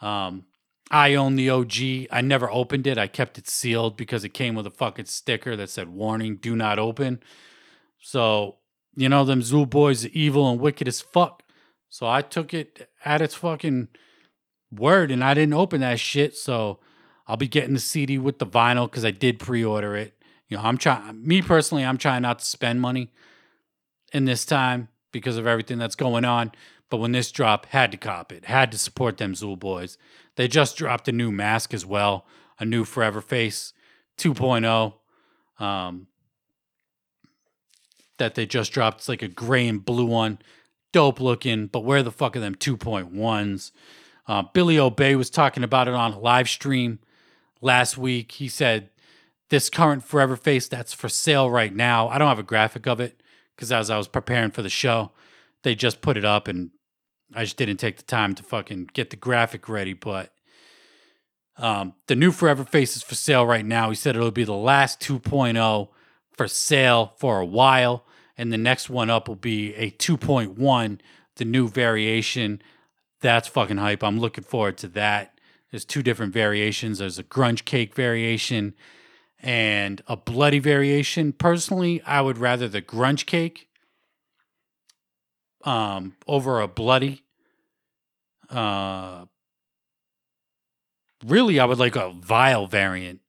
Um, 0.00 0.44
I 0.90 1.14
own 1.14 1.36
the 1.36 1.50
OG. 1.50 2.08
I 2.10 2.20
never 2.22 2.50
opened 2.50 2.86
it. 2.86 2.98
I 2.98 3.06
kept 3.06 3.38
it 3.38 3.48
sealed 3.48 3.96
because 3.96 4.24
it 4.24 4.30
came 4.30 4.54
with 4.54 4.66
a 4.66 4.70
fucking 4.70 5.06
sticker 5.06 5.56
that 5.56 5.70
said 5.70 5.88
"Warning: 5.88 6.36
Do 6.36 6.56
not 6.56 6.78
open." 6.78 7.20
So 8.00 8.56
you 8.96 9.08
know 9.08 9.24
them 9.24 9.42
Zoo 9.42 9.66
boys 9.66 10.06
are 10.06 10.10
evil 10.12 10.50
and 10.50 10.60
wicked 10.60 10.88
as 10.88 11.00
fuck. 11.00 11.42
So 11.90 12.06
I 12.06 12.22
took 12.22 12.54
it 12.54 12.90
at 13.04 13.20
its 13.22 13.34
fucking 13.34 13.88
word, 14.70 15.10
and 15.10 15.22
I 15.22 15.34
didn't 15.34 15.54
open 15.54 15.80
that 15.80 16.00
shit. 16.00 16.36
So 16.36 16.78
I'll 17.26 17.36
be 17.36 17.48
getting 17.48 17.74
the 17.74 17.80
CD 17.80 18.18
with 18.18 18.38
the 18.38 18.46
vinyl 18.46 18.90
because 18.90 19.04
I 19.04 19.10
did 19.10 19.38
pre-order 19.38 19.94
it. 19.96 20.14
You 20.48 20.56
know, 20.56 20.62
I'm 20.62 20.78
trying. 20.78 21.26
Me 21.26 21.42
personally, 21.42 21.84
I'm 21.84 21.98
trying 21.98 22.22
not 22.22 22.38
to 22.38 22.44
spend 22.44 22.80
money 22.80 23.12
in 24.12 24.24
this 24.24 24.46
time 24.46 24.88
because 25.18 25.36
of 25.36 25.46
everything 25.46 25.78
that's 25.78 25.96
going 25.96 26.24
on. 26.24 26.52
But 26.90 26.98
when 26.98 27.12
this 27.12 27.30
drop, 27.30 27.66
had 27.66 27.92
to 27.92 27.98
cop 27.98 28.32
it, 28.32 28.46
had 28.46 28.72
to 28.72 28.78
support 28.78 29.18
them 29.18 29.34
Xul 29.34 29.58
boys. 29.58 29.98
They 30.36 30.48
just 30.48 30.76
dropped 30.76 31.08
a 31.08 31.12
new 31.12 31.30
mask 31.30 31.74
as 31.74 31.84
well, 31.84 32.26
a 32.58 32.64
new 32.64 32.84
Forever 32.84 33.20
Face 33.20 33.72
2.0. 34.16 34.94
Um, 35.62 36.06
that 38.18 38.34
they 38.34 38.46
just 38.46 38.72
dropped. 38.72 38.98
It's 38.98 39.08
like 39.08 39.22
a 39.22 39.28
gray 39.28 39.66
and 39.66 39.84
blue 39.84 40.04
one. 40.04 40.38
Dope 40.92 41.20
looking, 41.20 41.66
but 41.66 41.84
where 41.84 42.02
the 42.02 42.10
fuck 42.10 42.36
are 42.36 42.40
them 42.40 42.54
2.1s? 42.54 43.72
Uh, 44.26 44.42
Billy 44.42 44.78
Obey 44.78 45.16
was 45.16 45.30
talking 45.30 45.62
about 45.62 45.88
it 45.88 45.94
on 45.94 46.12
a 46.12 46.18
live 46.18 46.48
stream 46.48 46.98
last 47.60 47.96
week. 47.96 48.32
He 48.32 48.48
said, 48.48 48.90
This 49.50 49.70
current 49.70 50.04
Forever 50.04 50.36
Face 50.36 50.68
that's 50.68 50.92
for 50.92 51.08
sale 51.08 51.50
right 51.50 51.74
now. 51.74 52.08
I 52.08 52.18
don't 52.18 52.28
have 52.28 52.38
a 52.38 52.44
graphic 52.44 52.86
of 52.86 53.00
it 53.00 53.17
because 53.58 53.72
as 53.72 53.90
I 53.90 53.96
was 53.96 54.06
preparing 54.06 54.52
for 54.52 54.62
the 54.62 54.68
show, 54.68 55.10
they 55.64 55.74
just 55.74 56.00
put 56.00 56.16
it 56.16 56.24
up 56.24 56.46
and 56.46 56.70
I 57.34 57.42
just 57.42 57.56
didn't 57.56 57.78
take 57.78 57.96
the 57.96 58.04
time 58.04 58.36
to 58.36 58.44
fucking 58.44 58.90
get 58.92 59.10
the 59.10 59.16
graphic 59.16 59.68
ready, 59.68 59.94
but 59.94 60.32
um, 61.56 61.94
the 62.06 62.14
new 62.14 62.30
Forever 62.30 62.64
Face 62.64 62.96
is 62.96 63.02
for 63.02 63.16
sale 63.16 63.44
right 63.44 63.66
now. 63.66 63.88
He 63.88 63.96
said 63.96 64.14
it'll 64.14 64.30
be 64.30 64.44
the 64.44 64.52
last 64.52 65.00
2.0 65.00 65.88
for 66.36 66.46
sale 66.46 67.14
for 67.16 67.40
a 67.40 67.44
while, 67.44 68.06
and 68.36 68.52
the 68.52 68.56
next 68.56 68.88
one 68.88 69.10
up 69.10 69.26
will 69.26 69.34
be 69.34 69.74
a 69.74 69.90
2.1, 69.90 71.00
the 71.34 71.44
new 71.44 71.68
variation. 71.68 72.62
That's 73.20 73.48
fucking 73.48 73.78
hype. 73.78 74.04
I'm 74.04 74.20
looking 74.20 74.44
forward 74.44 74.78
to 74.78 74.88
that. 74.90 75.40
There's 75.72 75.84
two 75.84 76.04
different 76.04 76.32
variations. 76.32 76.98
There's 76.98 77.18
a 77.18 77.24
grunge 77.24 77.64
cake 77.64 77.92
variation 77.92 78.74
and 79.40 80.02
a 80.06 80.16
bloody 80.16 80.58
variation. 80.58 81.32
Personally, 81.32 82.02
I 82.02 82.20
would 82.20 82.38
rather 82.38 82.68
the 82.68 82.82
grunge 82.82 83.26
cake 83.26 83.68
um, 85.64 86.16
over 86.26 86.60
a 86.60 86.68
bloody. 86.68 87.22
Uh, 88.50 89.26
really, 91.24 91.60
I 91.60 91.64
would 91.64 91.78
like 91.78 91.96
a 91.96 92.12
vile 92.12 92.66
variant 92.66 93.20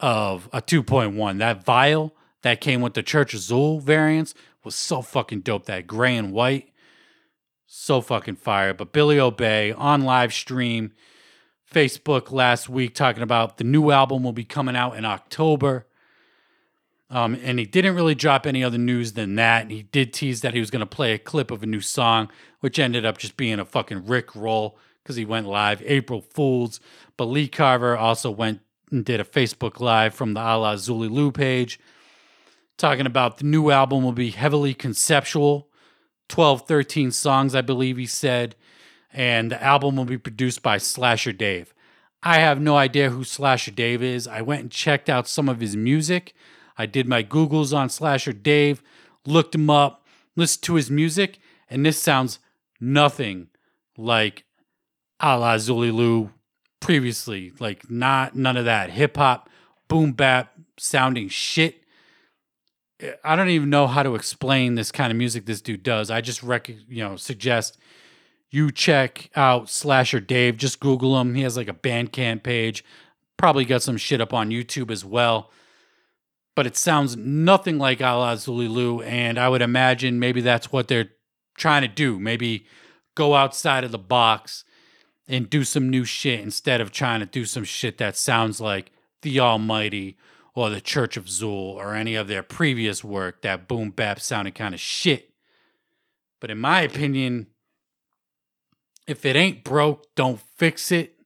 of 0.00 0.48
a 0.52 0.60
2.1. 0.60 1.38
That 1.38 1.64
vial 1.64 2.14
that 2.42 2.60
came 2.60 2.80
with 2.80 2.94
the 2.94 3.02
Church 3.02 3.34
Xul 3.34 3.82
variants 3.82 4.34
was 4.64 4.74
so 4.74 5.02
fucking 5.02 5.40
dope. 5.40 5.66
That 5.66 5.86
gray 5.86 6.16
and 6.16 6.32
white, 6.32 6.70
so 7.66 8.00
fucking 8.00 8.36
fire. 8.36 8.74
But 8.74 8.92
Billy 8.92 9.18
Obey 9.18 9.72
on 9.72 10.02
live 10.02 10.32
stream, 10.32 10.92
Facebook 11.72 12.30
last 12.30 12.68
week 12.68 12.94
talking 12.94 13.22
about 13.22 13.58
the 13.58 13.64
new 13.64 13.90
album 13.90 14.22
will 14.22 14.32
be 14.32 14.44
coming 14.44 14.76
out 14.76 14.96
in 14.96 15.04
October. 15.04 15.86
Um, 17.10 17.38
and 17.42 17.58
he 17.58 17.64
didn't 17.64 17.94
really 17.94 18.14
drop 18.14 18.46
any 18.46 18.62
other 18.62 18.78
news 18.78 19.14
than 19.14 19.36
that. 19.36 19.62
And 19.62 19.70
He 19.70 19.82
did 19.82 20.12
tease 20.12 20.42
that 20.42 20.54
he 20.54 20.60
was 20.60 20.70
going 20.70 20.80
to 20.80 20.86
play 20.86 21.12
a 21.12 21.18
clip 21.18 21.50
of 21.50 21.62
a 21.62 21.66
new 21.66 21.80
song, 21.80 22.30
which 22.60 22.78
ended 22.78 23.06
up 23.06 23.18
just 23.18 23.36
being 23.36 23.58
a 23.58 23.64
fucking 23.64 24.06
Rick 24.06 24.34
roll 24.34 24.78
because 25.02 25.16
he 25.16 25.24
went 25.24 25.46
live 25.46 25.82
April 25.86 26.20
Fools. 26.20 26.80
But 27.16 27.26
Lee 27.26 27.48
Carver 27.48 27.96
also 27.96 28.30
went 28.30 28.60
and 28.90 29.04
did 29.04 29.20
a 29.20 29.24
Facebook 29.24 29.80
Live 29.80 30.14
from 30.14 30.34
the 30.34 30.40
Alla 30.40 30.74
Xul 30.74 31.08
Elu 31.08 31.32
page 31.32 31.78
talking 32.78 33.06
about 33.06 33.38
the 33.38 33.44
new 33.44 33.70
album 33.70 34.02
will 34.02 34.12
be 34.12 34.30
heavily 34.30 34.72
conceptual 34.72 35.68
12, 36.28 36.66
13 36.66 37.10
songs, 37.10 37.54
I 37.54 37.60
believe 37.60 37.96
he 37.96 38.06
said. 38.06 38.54
And 39.12 39.50
the 39.50 39.62
album 39.62 39.96
will 39.96 40.04
be 40.04 40.18
produced 40.18 40.62
by 40.62 40.78
Slasher 40.78 41.32
Dave. 41.32 41.74
I 42.22 42.38
have 42.38 42.60
no 42.60 42.76
idea 42.76 43.10
who 43.10 43.24
Slasher 43.24 43.70
Dave 43.70 44.02
is. 44.02 44.26
I 44.26 44.42
went 44.42 44.62
and 44.62 44.70
checked 44.70 45.08
out 45.08 45.28
some 45.28 45.48
of 45.48 45.60
his 45.60 45.76
music. 45.76 46.34
I 46.76 46.86
did 46.86 47.08
my 47.08 47.22
Googles 47.22 47.76
on 47.76 47.88
Slasher 47.88 48.32
Dave, 48.32 48.82
looked 49.24 49.54
him 49.54 49.70
up, 49.70 50.06
listened 50.36 50.62
to 50.64 50.74
his 50.74 50.90
music, 50.90 51.38
and 51.68 51.84
this 51.84 52.00
sounds 52.00 52.38
nothing 52.80 53.48
like 53.96 54.44
Alla 55.20 55.56
Xul 55.56 55.90
Elu 55.90 56.30
previously. 56.80 57.52
Like 57.58 57.90
not 57.90 58.36
none 58.36 58.56
of 58.56 58.64
that 58.64 58.90
hip 58.90 59.16
hop, 59.16 59.48
boom 59.88 60.12
bap 60.12 60.52
sounding 60.78 61.28
shit. 61.28 61.82
I 63.22 63.36
don't 63.36 63.50
even 63.50 63.70
know 63.70 63.86
how 63.86 64.02
to 64.02 64.14
explain 64.14 64.74
this 64.74 64.90
kind 64.90 65.10
of 65.10 65.16
music 65.16 65.46
this 65.46 65.60
dude 65.60 65.82
does. 65.82 66.10
I 66.10 66.20
just 66.20 66.42
rec- 66.42 66.68
you 66.68 67.02
know 67.02 67.16
suggest 67.16 67.78
you 68.50 68.70
check 68.70 69.30
out 69.36 69.68
Slasher 69.68 70.20
Dave. 70.20 70.56
Just 70.56 70.80
Google 70.80 71.20
him. 71.20 71.34
He 71.34 71.42
has 71.42 71.56
like 71.56 71.68
a 71.68 71.74
Bandcamp 71.74 72.42
page. 72.42 72.84
Probably 73.36 73.64
got 73.64 73.82
some 73.82 73.96
shit 73.96 74.20
up 74.20 74.32
on 74.32 74.50
YouTube 74.50 74.90
as 74.90 75.04
well 75.04 75.50
but 76.58 76.66
it 76.66 76.76
sounds 76.76 77.16
nothing 77.16 77.78
like 77.78 78.00
Alla 78.00 78.34
Xul 78.34 78.68
Elu. 78.68 79.06
And 79.06 79.38
I 79.38 79.48
would 79.48 79.62
imagine 79.62 80.18
maybe 80.18 80.40
that's 80.40 80.72
what 80.72 80.88
they're 80.88 81.10
trying 81.56 81.82
to 81.82 81.88
do. 81.88 82.18
Maybe 82.18 82.66
go 83.14 83.36
outside 83.36 83.84
of 83.84 83.92
the 83.92 83.96
box 83.96 84.64
and 85.28 85.48
do 85.48 85.62
some 85.62 85.88
new 85.88 86.04
shit 86.04 86.40
instead 86.40 86.80
of 86.80 86.90
trying 86.90 87.20
to 87.20 87.26
do 87.26 87.44
some 87.44 87.62
shit 87.62 87.98
that 87.98 88.16
sounds 88.16 88.60
like 88.60 88.90
The 89.22 89.38
Almighty 89.38 90.16
or 90.52 90.68
The 90.68 90.80
Church 90.80 91.16
of 91.16 91.26
Xul 91.26 91.76
or 91.76 91.94
any 91.94 92.16
of 92.16 92.26
their 92.26 92.42
previous 92.42 93.04
work 93.04 93.42
that 93.42 93.68
boom 93.68 93.90
bap 93.90 94.18
sounded 94.18 94.56
kind 94.56 94.74
of 94.74 94.80
shit. 94.80 95.30
But 96.40 96.50
in 96.50 96.58
my 96.58 96.80
opinion, 96.80 97.46
if 99.08 99.24
it 99.24 99.34
ain't 99.34 99.64
broke, 99.64 100.14
don't 100.14 100.40
fix 100.40 100.92
it. 100.92 101.16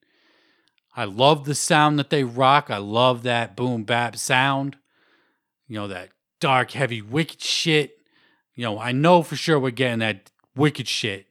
I 0.94 1.04
love 1.04 1.44
the 1.44 1.54
sound 1.54 1.98
that 1.98 2.10
they 2.10 2.24
rock. 2.24 2.70
I 2.70 2.78
love 2.78 3.22
that 3.24 3.56
boom 3.56 3.84
bap 3.84 4.16
sound 4.16 4.76
you 5.72 5.78
know, 5.78 5.88
that 5.88 6.10
dark, 6.38 6.72
heavy, 6.72 7.00
wicked 7.00 7.40
shit. 7.40 7.96
You 8.54 8.64
know, 8.64 8.78
I 8.78 8.92
know 8.92 9.22
for 9.22 9.37
sure 9.37 9.59
we're 9.59 9.70
getting 9.70 10.00
that 10.00 10.30
wicked 10.54 10.87
shit, 10.87 11.28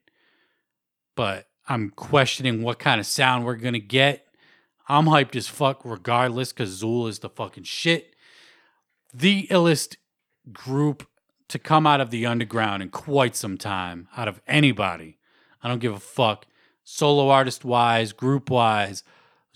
but 1.16 1.48
I'm 1.70 1.92
questioning 1.92 2.64
what 2.64 2.80
kind 2.80 3.00
of 3.00 3.06
sound 3.06 3.46
we're 3.46 3.54
gonna 3.54 3.78
get. 3.78 4.26
I'm 4.90 5.06
hyped 5.06 5.36
as 5.36 5.48
fuck 5.48 5.86
regardless, 5.86 6.52
because 6.52 6.82
Xul 6.82 7.08
is 7.08 7.20
the 7.20 7.30
fucking 7.30 7.66
shit. 7.66 8.16
The 9.14 9.46
illest 9.52 9.98
group 10.52 11.08
to 11.50 11.60
come 11.60 11.86
out 11.86 12.02
of 12.02 12.10
the 12.10 12.26
underground 12.26 12.82
in 12.82 12.90
quite 12.90 13.36
some 13.36 13.60
time, 13.60 14.08
out 14.18 14.28
of 14.28 14.42
anybody. 14.48 15.20
I 15.64 15.68
don't 15.68 15.80
give 15.80 15.94
a 15.94 16.00
fuck. 16.00 16.46
Solo 16.84 17.30
artist 17.30 17.64
wise, 17.64 18.12
group 18.12 18.50
wise, 18.50 19.04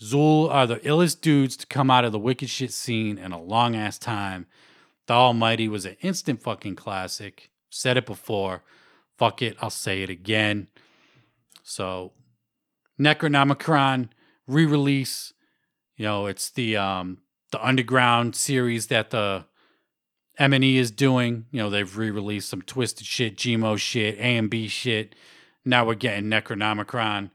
Xul 0.00 0.50
are 0.50 0.66
the 0.66 0.76
illest 0.76 1.20
dudes 1.20 1.56
to 1.56 1.66
come 1.66 1.90
out 1.90 2.04
of 2.04 2.12
the 2.12 2.18
wicked 2.18 2.50
shit 2.50 2.72
scene 2.72 3.18
in 3.18 3.32
a 3.32 3.40
long 3.40 3.74
ass 3.74 3.98
time. 3.98 4.46
The 5.06 5.14
Almighty 5.14 5.68
was 5.68 5.86
an 5.86 5.96
instant 6.02 6.42
fucking 6.42 6.76
classic. 6.76 7.50
Said 7.70 7.96
it 7.96 8.06
before. 8.06 8.62
Fuck 9.16 9.40
it, 9.40 9.56
I'll 9.60 9.70
say 9.70 10.02
it 10.02 10.10
again. 10.10 10.68
So, 11.62 12.12
Necronomicon 13.00 14.10
re-release. 14.46 15.32
You 15.96 16.04
know, 16.04 16.26
it's 16.26 16.50
the 16.50 16.76
um 16.76 17.18
the 17.52 17.64
underground 17.64 18.36
series 18.36 18.88
that 18.88 19.10
the 19.10 19.46
MNE 20.38 20.76
is 20.76 20.90
doing. 20.90 21.46
You 21.50 21.60
know, 21.60 21.70
they've 21.70 21.96
re-released 21.96 22.48
some 22.48 22.62
Twiztid 22.62 23.04
shit, 23.04 23.36
Gmo 23.36 23.78
shit, 23.78 24.18
A 24.18 24.36
and 24.36 24.50
B 24.50 24.68
shit. 24.68 25.14
Now 25.66 25.84
we're 25.84 25.94
getting 25.94 26.30
Necronomicon 26.30 27.30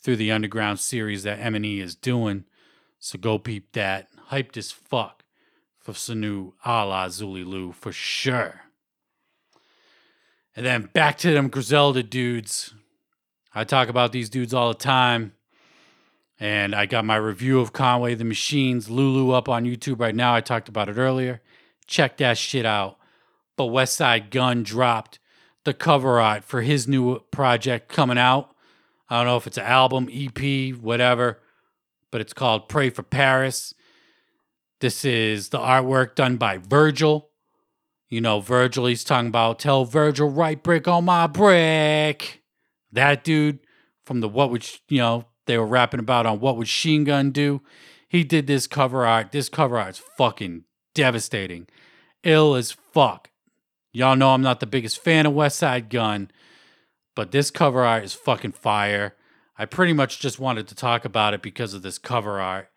through 0.00 0.16
the 0.16 0.30
underground 0.30 0.78
series 0.78 1.24
that 1.24 1.40
MNE 1.40 1.80
is 1.80 1.96
doing. 1.96 2.44
So 3.00 3.18
go 3.18 3.38
peep 3.38 3.72
that. 3.72 4.08
Hyped 4.30 4.56
as 4.56 4.70
fuck 4.70 5.24
for 5.80 5.92
Sanu 5.92 6.52
Alla 6.64 7.06
Xul 7.08 7.44
Elu 7.44 7.74
for 7.74 7.90
sure. 7.90 8.60
And 10.54 10.64
then 10.64 10.88
back 10.92 11.18
to 11.18 11.32
them 11.32 11.48
Griselda 11.48 12.04
dudes. 12.04 12.72
I 13.54 13.64
talk 13.64 13.88
about 13.88 14.12
these 14.12 14.30
dudes 14.30 14.54
all 14.54 14.68
the 14.68 14.74
time. 14.74 15.32
And 16.38 16.74
I 16.74 16.86
got 16.86 17.04
my 17.04 17.16
review 17.16 17.60
of 17.60 17.72
Conway 17.72 18.14
the 18.14 18.24
Machines, 18.24 18.88
Lulu 18.88 19.32
up 19.32 19.48
on 19.48 19.64
YouTube 19.64 20.00
right 20.00 20.14
now. 20.14 20.34
I 20.34 20.40
talked 20.40 20.68
about 20.68 20.88
it 20.88 20.96
earlier. 20.96 21.42
Check 21.86 22.18
that 22.18 22.38
shit 22.38 22.66
out. 22.66 22.98
But 23.56 23.64
Westside 23.64 24.30
Gunn 24.30 24.62
dropped 24.62 25.18
the 25.64 25.74
cover 25.74 26.20
art 26.20 26.44
for 26.44 26.62
his 26.62 26.86
new 26.86 27.20
project 27.30 27.88
coming 27.88 28.18
out. 28.18 28.54
I 29.08 29.18
don't 29.18 29.26
know 29.26 29.36
if 29.36 29.46
it's 29.46 29.58
an 29.58 29.64
album, 29.64 30.08
EP, 30.12 30.74
whatever, 30.74 31.40
but 32.10 32.20
it's 32.20 32.32
called 32.32 32.68
Pray 32.68 32.90
for 32.90 33.02
Paris. 33.02 33.74
This 34.80 35.04
is 35.04 35.48
the 35.48 35.58
artwork 35.58 36.14
done 36.14 36.36
by 36.36 36.58
Virgil. 36.58 37.30
You 38.08 38.20
know, 38.20 38.40
Virgil, 38.40 38.86
he's 38.86 39.04
talking 39.04 39.28
about 39.28 39.58
tell 39.58 39.84
Virgil, 39.84 40.28
right 40.28 40.62
brick 40.62 40.86
on 40.86 41.04
my 41.04 41.26
brick. 41.26 42.42
That 42.92 43.24
dude 43.24 43.60
from 44.04 44.20
the 44.20 44.28
what 44.28 44.50
would, 44.50 44.68
you 44.88 44.98
know, 44.98 45.24
they 45.46 45.58
were 45.58 45.66
rapping 45.66 46.00
about 46.00 46.26
on 46.26 46.40
what 46.40 46.56
would 46.56 46.66
Chinegun 46.66 47.32
do. 47.32 47.62
He 48.08 48.24
did 48.24 48.46
this 48.46 48.66
cover 48.66 49.04
art. 49.06 49.32
This 49.32 49.48
cover 49.48 49.78
art 49.78 49.96
is 49.96 50.02
fucking 50.16 50.64
devastating. 50.94 51.66
Ill 52.22 52.54
as 52.54 52.72
fuck. 52.72 53.30
Y'all 53.96 54.16
know 54.16 54.34
I'm 54.34 54.42
not 54.42 54.58
the 54.58 54.66
biggest 54.66 54.98
fan 54.98 55.24
of 55.24 55.34
Westside 55.34 55.88
Gunn, 55.88 56.28
but 57.14 57.30
this 57.30 57.52
cover 57.52 57.84
art 57.84 58.02
is 58.02 58.12
fucking 58.12 58.50
fire. 58.50 59.14
I 59.56 59.66
pretty 59.66 59.92
much 59.92 60.18
just 60.18 60.40
wanted 60.40 60.66
to 60.66 60.74
talk 60.74 61.04
about 61.04 61.32
it 61.32 61.42
because 61.42 61.74
of 61.74 61.82
this 61.82 61.96
cover 61.96 62.40
art 62.40 62.70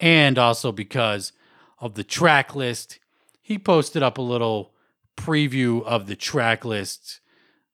and 0.00 0.36
also 0.36 0.72
because 0.72 1.30
of 1.78 1.94
the 1.94 2.02
track 2.02 2.56
list. 2.56 2.98
He 3.40 3.56
posted 3.56 4.02
up 4.02 4.18
a 4.18 4.22
little 4.22 4.72
preview 5.16 5.84
of 5.84 6.08
the 6.08 6.16
track 6.16 6.64
list. 6.64 7.20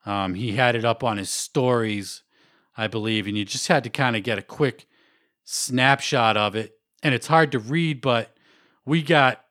Um, 0.05 0.35
he 0.35 0.53
had 0.53 0.77
it 0.77 0.85
up 0.85 1.03
on 1.03 1.17
his 1.17 1.31
stories, 1.31 2.23
I 2.77 2.87
believe, 2.87 3.27
and 3.27 3.35
you 3.35 3.47
just 3.47 3.69
had 3.69 3.83
to 3.85 3.91
kind 3.91 4.15
of 4.15 4.23
get 4.23 4.39
a 4.39 4.43
quick 4.43 4.87
snapshot 5.45 6.37
of 6.37 6.55
it. 6.55 6.75
And 7.03 7.15
it's 7.15 7.29
hard 7.29 7.51
to 7.53 7.59
read, 7.59 8.03
but 8.03 8.37
we 8.85 9.03
got 9.03 9.44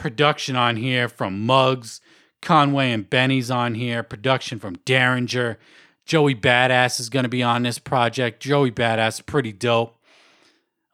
production 0.00 0.56
on 0.56 0.76
here 0.76 1.08
from 1.08 1.46
Muggs, 1.46 2.00
Conway 2.40 2.90
and 2.90 3.08
Benny's 3.08 3.50
on 3.50 3.74
here, 3.74 4.02
production 4.02 4.58
from 4.58 4.76
Daringer. 4.76 5.56
Joey 6.06 6.34
Badass 6.34 6.98
is 6.98 7.10
going 7.10 7.24
to 7.24 7.28
be 7.28 7.42
on 7.42 7.62
this 7.62 7.78
project. 7.78 8.42
Joey 8.42 8.72
Badass, 8.72 9.24
pretty 9.24 9.52
dope. 9.52 9.96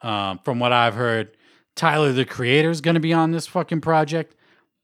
Um, 0.02 0.40
from 0.40 0.58
what 0.58 0.72
I've 0.72 0.94
heard, 0.94 1.36
Tyler 1.76 2.12
the 2.12 2.24
Creator 2.24 2.68
is 2.68 2.80
going 2.80 2.94
to 2.94 3.00
be 3.00 3.12
on 3.12 3.30
this 3.30 3.46
fucking 3.46 3.80
project. 3.80 4.34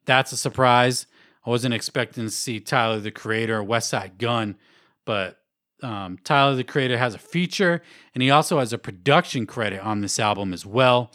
That's 0.07 0.31
a 0.31 0.37
surprise. 0.37 1.07
I 1.45 1.51
wasn't 1.51 1.75
expecting 1.75 2.25
to 2.25 2.31
see 2.31 2.61
Tyler 2.61 3.01
the 3.01 3.11
Creator 3.11 3.61
or 3.61 3.65
Westside 3.65 4.19
Gunn, 4.19 4.57
but 5.05 5.39
um, 5.83 6.17
Tyler 6.23 6.55
the 6.55 6.65
Creator 6.65 6.97
has 6.97 7.15
a 7.15 7.19
feature 7.19 7.83
and 8.15 8.23
he 8.23 8.31
also 8.31 8.61
has 8.61 8.73
a 8.73 8.79
production 8.79 9.47
credit 9.47 9.81
on 9.81 10.01
this 10.01 10.21
album 10.21 10.53
as 10.53 10.65
well. 10.65 11.11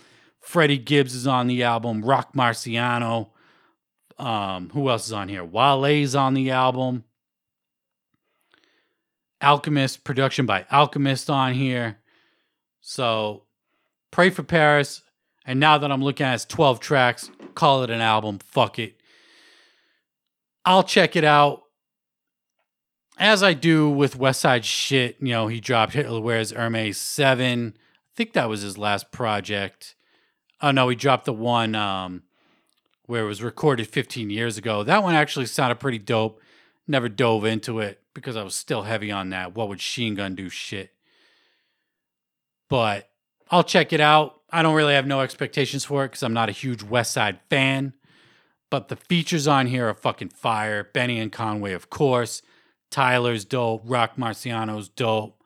Freddie 0.48 0.78
Gibbs 0.78 1.14
is 1.14 1.28
on 1.28 1.48
the 1.48 1.64
album, 1.64 2.06
Roc 2.06 2.34
Marciano. 2.34 3.32
Um, 4.18 4.70
who 4.70 4.90
else 4.90 5.08
is 5.08 5.14
on 5.14 5.28
here? 5.28 5.44
Wale's 5.44 6.16
on 6.16 6.34
the 6.34 6.52
album. 6.52 7.04
Alchemist, 9.42 10.06
production 10.06 10.46
by 10.46 10.66
Alchemist 10.72 11.30
on 11.30 11.54
here. 11.54 12.00
So, 12.80 13.44
Pray 14.10 14.30
for 14.30 14.44
Paris 14.44 15.04
and 15.46 15.60
now 15.60 15.78
that 15.78 15.92
I'm 15.92 16.02
looking 16.02 16.26
at 16.26 16.32
it, 16.32 16.36
it's 16.36 16.46
12 16.46 16.80
tracks, 16.80 17.30
call 17.54 17.84
it 17.84 17.90
an 17.90 18.02
album. 18.02 18.40
Fuck 18.40 18.80
it. 18.80 19.00
I'll 20.66 20.84
check 20.84 21.16
it 21.16 21.24
out. 21.24 21.64
As 23.18 23.44
I 23.44 23.54
do 23.54 23.90
with 23.90 24.18
Westside 24.18 24.64
shit, 24.64 25.18
you 25.20 25.30
know, 25.30 25.48
he 25.48 25.60
dropped 25.60 25.94
Hitler 25.94 26.22
Wears 26.22 26.52
Hermes 26.52 26.98
7. 26.98 27.74
I 27.76 27.82
think 28.16 28.34
that 28.34 28.50
was 28.50 28.62
his 28.62 28.78
last 28.78 29.12
project. 29.12 29.96
Oh 30.62 30.72
no, 30.72 30.88
we 30.88 30.96
dropped 30.96 31.26
the 31.26 31.34
one 31.34 31.76
um, 31.76 32.24
where 33.06 33.24
it 33.24 33.28
was 33.28 33.44
recorded 33.44 33.88
15 33.88 34.30
years 34.30 34.58
ago. 34.58 34.84
That 34.84 35.04
one 35.04 35.14
actually 35.16 35.46
sounded 35.46 35.80
pretty 35.80 36.00
dope. 36.00 36.42
Never 36.88 37.10
dove 37.10 37.46
into 37.46 37.80
it 37.80 38.02
because 38.14 38.36
I 38.36 38.44
was 38.44 38.56
still 38.56 38.84
heavy 38.84 39.12
on 39.12 39.30
that. 39.30 39.54
What 39.56 39.68
would 39.70 39.80
Chinegun 39.80 40.36
do 40.36 40.50
shit? 40.50 40.92
but 42.70 43.10
I'll 43.50 43.64
check 43.64 43.94
it 43.94 44.02
out. 44.02 44.42
I 44.50 44.62
don't 44.62 44.76
really 44.76 44.94
have 44.94 45.08
no 45.08 45.22
expectations 45.22 45.86
for 45.86 46.06
it 46.06 46.10
because 46.10 46.24
I'm 46.24 46.34
not 46.34 46.50
a 46.50 46.54
huge 46.54 46.84
West 46.84 47.12
Side 47.14 47.40
fan. 47.50 47.94
But 48.70 48.90
the 48.90 48.96
features 48.96 49.48
on 49.48 49.68
here 49.68 49.88
are 49.88 49.94
fucking 49.94 50.30
fire. 50.30 50.84
Benny 50.84 51.20
and 51.20 51.32
Conway, 51.32 51.72
of 51.74 51.90
course. 51.90 52.42
Tyler's 52.92 53.46
dope. 53.46 53.84
Roc 53.86 54.18
Marciano's 54.18 54.90
dope. 54.90 55.42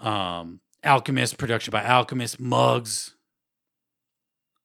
Um, 0.00 0.60
Alchemist, 0.84 1.38
production 1.38 1.72
by 1.72 1.84
Alchemist. 1.84 2.38
Muggs. 2.38 3.15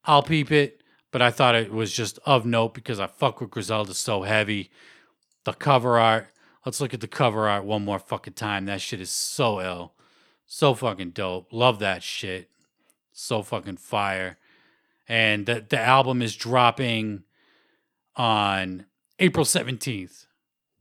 I'll 0.06 0.24
peep 0.24 0.52
it, 0.52 0.82
but 1.12 1.22
I 1.22 1.32
thought 1.32 1.56
it 1.56 1.72
was 1.72 1.92
just 1.94 2.20
of 2.26 2.46
note 2.46 2.74
because 2.74 3.00
I 3.00 3.08
fuck 3.08 3.42
with 3.42 3.52
Griselda 3.52 3.94
so 3.94 4.24
heavy. 4.24 4.72
The 5.44 5.54
cover 5.54 6.00
art. 6.00 6.28
Let's 6.66 6.80
look 6.80 6.94
at 6.94 7.02
the 7.02 7.08
cover 7.08 7.48
art 7.48 7.66
one 7.66 7.84
more 7.84 8.00
fucking 8.00 8.34
time. 8.34 8.66
That 8.66 8.82
shit 8.82 9.02
is 9.02 9.10
so 9.10 9.62
ill. 9.62 9.94
So 10.46 10.74
fucking 10.74 11.12
dope. 11.12 11.48
Love 11.52 11.80
that 11.80 12.04
shit. 12.04 12.50
So 13.12 13.42
fucking 13.42 13.78
fire. 13.78 14.38
And 15.08 15.46
the, 15.46 15.66
the 15.68 15.80
album 15.80 16.22
is 16.22 16.36
dropping 16.36 17.24
on 18.16 18.86
April 19.20 19.46
17th. 19.46 20.26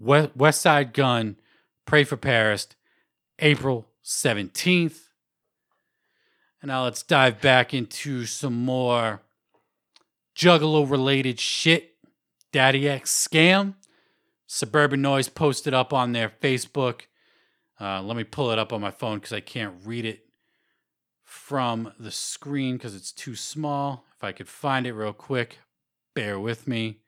Westside 0.02 0.92
Gunn, 0.92 1.36
Pray 1.90 2.04
for 2.04 2.16
Paris, 2.16 2.68
April 3.40 3.88
17th. 4.04 5.09
And 6.60 6.68
now 6.68 6.84
let's 6.84 7.02
dive 7.02 7.40
back 7.40 7.72
into 7.72 8.26
some 8.26 8.64
more 8.64 9.22
Juggalo 10.36 10.88
related 10.88 11.40
shit. 11.40 11.94
Daddy 12.52 12.88
X 12.88 13.28
scam. 13.28 13.74
Suburban 14.46 15.00
Noize 15.00 15.32
posted 15.32 15.72
up 15.72 15.92
on 15.92 16.12
their 16.12 16.28
Facebook. 16.28 17.02
Uh, 17.80 18.02
let 18.02 18.16
me 18.16 18.24
pull 18.24 18.50
it 18.50 18.58
up 18.58 18.72
on 18.72 18.80
my 18.80 18.90
phone 18.90 19.18
because 19.18 19.32
I 19.32 19.40
can't 19.40 19.74
read 19.84 20.04
it 20.04 20.26
from 21.24 21.92
the 21.98 22.10
screen 22.10 22.76
because 22.76 22.94
it's 22.94 23.12
too 23.12 23.36
small. 23.36 24.04
If 24.16 24.24
I 24.24 24.32
could 24.32 24.48
find 24.48 24.86
it 24.86 24.92
real 24.92 25.12
quick, 25.12 25.60
bear 26.14 26.38
with 26.38 26.66
me. 26.66 26.98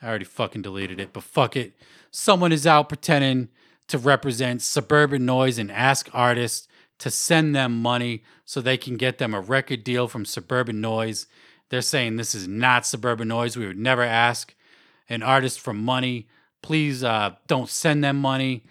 I 0.00 0.08
already 0.08 0.24
fucking 0.24 0.62
deleted 0.62 1.00
it, 1.00 1.12
but 1.12 1.24
fuck 1.24 1.56
it. 1.56 1.74
Someone 2.10 2.52
is 2.52 2.66
out 2.66 2.88
pretending 2.88 3.48
to 3.88 3.98
represent 3.98 4.62
Suburban 4.62 5.26
Noize 5.26 5.58
and 5.58 5.70
ask 5.70 6.08
artists 6.12 6.68
to 7.00 7.10
send 7.10 7.56
them 7.56 7.82
money 7.82 8.22
so 8.44 8.60
they 8.60 8.76
can 8.76 8.96
get 8.96 9.18
them 9.18 9.34
a 9.34 9.40
record 9.40 9.82
deal 9.82 10.06
from 10.06 10.24
Suburban 10.24 10.80
Noize. 10.80 11.26
They're 11.70 11.82
saying 11.82 12.16
this 12.16 12.34
is 12.34 12.46
not 12.46 12.86
Suburban 12.86 13.28
Noize. 13.28 13.56
We 13.56 13.66
would 13.66 13.78
never 13.78 14.02
ask 14.02 14.54
an 15.08 15.22
artist 15.22 15.60
for 15.60 15.72
money. 15.72 16.28
Please 16.62 17.02
uh, 17.02 17.34
don't 17.46 17.68
send 17.68 18.04
them 18.04 18.16
money 18.18 18.64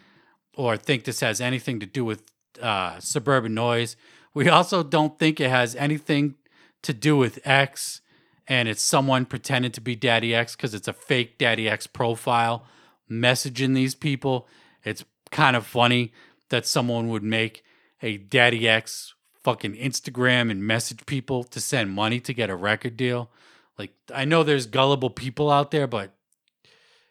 or 0.55 0.77
think 0.77 1.03
this 1.03 1.19
has 1.21 1.41
anything 1.41 1.79
to 1.79 1.85
do 1.85 2.05
with 2.05 2.23
uh, 2.61 2.99
Suburban 2.99 3.55
Noize. 3.55 3.95
We 4.33 4.47
also 4.47 4.83
don't 4.83 5.17
think 5.17 5.39
it 5.39 5.49
has 5.49 5.75
anything 5.75 6.35
to 6.83 6.93
do 6.93 7.17
with 7.17 7.39
X 7.45 8.01
and 8.47 8.67
it's 8.67 8.83
someone 8.83 9.25
pretending 9.25 9.71
to 9.71 9.81
be 9.81 9.95
Daddy 9.95 10.33
X 10.33 10.55
because 10.55 10.73
it's 10.73 10.87
a 10.87 10.93
fake 10.93 11.37
Daddy 11.37 11.67
X 11.67 11.87
profile 11.87 12.65
messaging 13.09 13.75
these 13.75 13.95
people. 13.95 14.47
It's 14.83 15.03
kind 15.31 15.55
of 15.55 15.65
funny 15.65 16.11
that 16.49 16.65
someone 16.65 17.09
would 17.09 17.23
make 17.23 17.63
a 18.01 18.17
Daddy 18.17 18.67
X 18.67 19.13
fucking 19.43 19.75
Instagram 19.75 20.51
and 20.51 20.63
message 20.63 21.05
people 21.05 21.43
to 21.45 21.59
send 21.59 21.91
money 21.91 22.19
to 22.19 22.33
get 22.33 22.49
a 22.49 22.55
record 22.55 22.97
deal. 22.97 23.31
Like, 23.77 23.93
I 24.13 24.25
know 24.25 24.43
there's 24.43 24.65
gullible 24.65 25.09
people 25.09 25.49
out 25.49 25.71
there, 25.71 25.87
but 25.87 26.13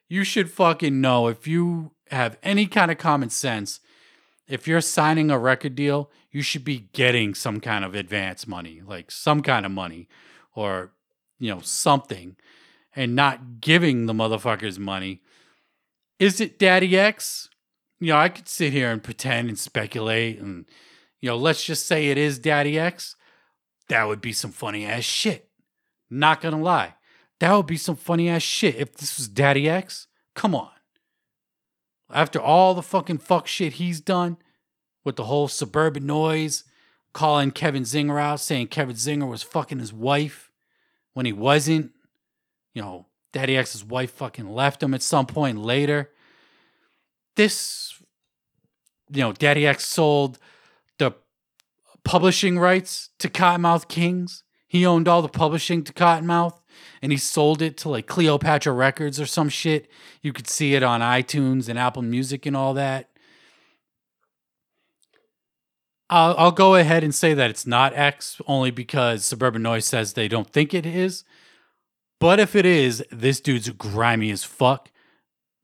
you 0.09 0.24
should 0.24 0.51
fucking 0.51 1.01
know 1.01 1.29
if 1.29 1.46
you 1.46 1.92
have 2.11 2.38
any 2.42 2.66
kind 2.66 2.90
of 2.90 2.98
common 2.98 3.31
sense, 3.31 3.81
if 4.46 4.66
you're 4.66 4.81
signing 4.81 5.31
a 5.31 5.38
record 5.38 5.74
deal, 5.74 6.11
you 6.31 6.42
should 6.42 6.64
be 6.64 6.88
getting 6.92 7.35
some 7.35 7.61
kind 7.61 7.85
of 7.85 7.94
advance 7.94 8.46
money, 8.46 8.83
like 8.85 9.11
some 9.11 9.42
kind 9.42 9.66
of 9.66 9.72
money, 9.72 10.09
or 10.55 10.92
you 11.38 11.53
know, 11.53 11.61
something 11.61 12.37
and 12.96 13.14
not 13.14 13.61
giving 13.61 14.07
the 14.07 14.12
motherfuckers 14.12 14.79
money. 14.79 15.22
Is 16.18 16.40
it 16.40 16.59
Daddy 16.59 16.98
X? 16.98 17.48
You 18.00 18.12
know, 18.12 18.18
I 18.18 18.28
could 18.28 18.48
sit 18.48 18.72
here 18.72 18.90
and 18.90 19.02
pretend 19.02 19.48
and 19.48 19.58
speculate 19.58 20.38
and, 20.38 20.66
you 21.20 21.28
know, 21.28 21.37
let's 21.37 21.64
just 21.64 21.87
say 21.87 22.08
it 22.08 22.18
is 22.18 22.38
Daddy 22.38 22.78
X. 22.78 23.16
That 23.88 24.06
would 24.06 24.20
be 24.20 24.32
some 24.32 24.52
funny 24.52 24.87
ass 24.87 25.04
shit. 25.04 25.48
Not 26.11 26.40
gonna 26.40 26.61
lie. 26.61 26.94
That 27.40 27.54
would 27.54 27.66
be 27.66 27.76
some 27.76 27.96
funny 27.96 28.28
ass 28.28 28.42
shit 28.42 28.76
if 28.76 28.96
this 28.96 29.16
was 29.16 29.28
Daddy 29.28 29.68
X. 29.68 30.06
Come 30.34 30.54
on. 30.54 30.70
After 32.11 32.40
all 32.40 32.74
the 32.74 32.82
fucking 32.82 33.18
fuck 33.18 33.46
shit 33.46 33.74
he's 33.74 34.00
done 34.00 34.38
with 35.04 35.16
the 35.16 35.24
whole 35.24 35.48
suburban 35.48 36.06
noise, 36.06 36.64
calling 37.12 37.50
Kevin 37.50 37.82
Zinger 37.82 38.20
out, 38.20 38.40
saying 38.40 38.68
Kevin 38.68 38.96
Zinger 38.96 39.28
was 39.28 39.42
fucking 39.42 39.78
his 39.78 39.92
wife 39.92 40.50
when 41.14 41.26
he 41.26 41.32
wasn't. 41.32 41.92
You 42.74 42.82
know, 42.82 43.06
Daddy 43.32 43.56
X's 43.56 43.84
wife 43.84 44.12
fucking 44.12 44.48
left 44.48 44.82
him 44.82 44.94
at 44.94 45.02
some 45.02 45.26
point 45.26 45.58
later. 45.58 46.11
This, 47.38 47.94
you 49.12 49.20
know, 49.20 49.33
Daddy 49.33 49.64
X 49.64 49.87
sold 49.87 50.40
the 50.98 51.12
publishing 52.03 52.59
rights 52.59 53.11
to 53.20 53.29
Kottonmouth 53.29 53.87
Kings. 53.87 54.42
He 54.66 54.85
owned 54.85 55.07
all 55.07 55.22
the 55.22 55.29
publishing 55.29 55.85
to 55.85 55.92
Cottonmouth 55.92 56.59
and 57.01 57.12
he 57.12 57.18
sold 57.18 57.62
it 57.62 57.77
to 57.77 57.90
like 57.90 58.09
Cleopatra 58.09 58.72
Records 58.72 59.20
or 59.20 59.27
some 59.27 59.48
shit. 59.48 59.88
You 60.20 60.33
could 60.33 60.48
see 60.48 60.74
it 60.74 60.83
on 60.83 61.01
iTunes 61.01 61.68
and 61.68 61.79
Apple 61.79 62.03
Music 62.03 62.44
and 62.44 62.57
all 62.57 62.74
that. 62.74 63.09
I'll, 66.11 66.35
I'll 66.37 66.51
go 66.51 66.74
ahead 66.74 67.05
and 67.05 67.14
say 67.14 67.35
that 67.35 67.51
it's 67.51 67.68
not 67.68 67.94
X 67.94 68.40
only 68.48 68.72
because 68.72 69.24
Suburban 69.24 69.62
Noize 69.62 69.85
says 69.85 70.14
they 70.14 70.27
don't 70.27 70.51
think 70.51 70.74
it 70.74 70.85
is. 70.85 71.22
But 72.18 72.40
if 72.40 72.57
it 72.57 72.66
is, 72.66 73.05
this 73.12 73.38
dude's 73.38 73.70
grimy 73.70 74.33
as 74.33 74.42
fuck. 74.42 74.90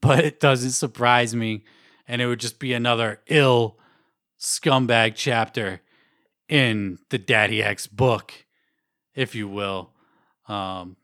But 0.04 0.22
it 0.22 0.38
doesn't 0.38 0.72
surprise 0.72 1.34
me. 1.34 1.64
And 2.06 2.20
it 2.20 2.26
would 2.26 2.40
just 2.40 2.58
be 2.58 2.74
another 2.74 3.22
ill 3.26 3.78
scumbag 4.38 5.14
chapter 5.16 5.80
in 6.46 6.98
the 7.08 7.16
Daddy 7.16 7.62
X 7.62 7.86
book, 7.86 8.34
if 9.14 9.34
you 9.34 9.48
will. 9.48 9.92
Um, 10.46 10.96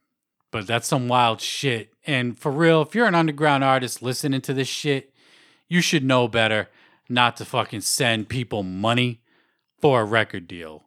but 0.51 0.67
that's 0.67 0.87
some 0.87 1.09
wild 1.09 1.41
shit. 1.41 1.95
And 2.07 2.39
for 2.39 2.53
real, 2.53 2.83
if 2.83 2.95
you're 2.95 3.07
an 3.07 3.15
underground 3.15 3.65
artist 3.65 4.03
listening 4.03 4.43
to 4.43 4.53
this 4.53 4.69
shit, 4.69 5.15
you 5.67 5.81
should 5.81 6.05
know 6.05 6.29
better 6.29 6.69
not 7.09 7.39
to 7.39 7.47
fucking 7.47 7.81
send 7.81 8.29
people 8.29 8.63
money 8.63 9.23
for 9.81 10.03
a 10.03 10.05
record 10.05 10.47
deal. 10.47 10.85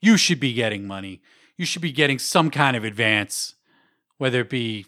You 0.00 0.16
should 0.16 0.38
be 0.38 0.52
getting 0.52 0.86
money. 0.86 1.22
You 1.56 1.64
should 1.64 1.82
be 1.82 1.90
getting 1.90 2.20
some 2.20 2.50
kind 2.50 2.76
of 2.76 2.84
advance, 2.84 3.56
whether 4.18 4.42
it 4.42 4.50
be, 4.50 4.86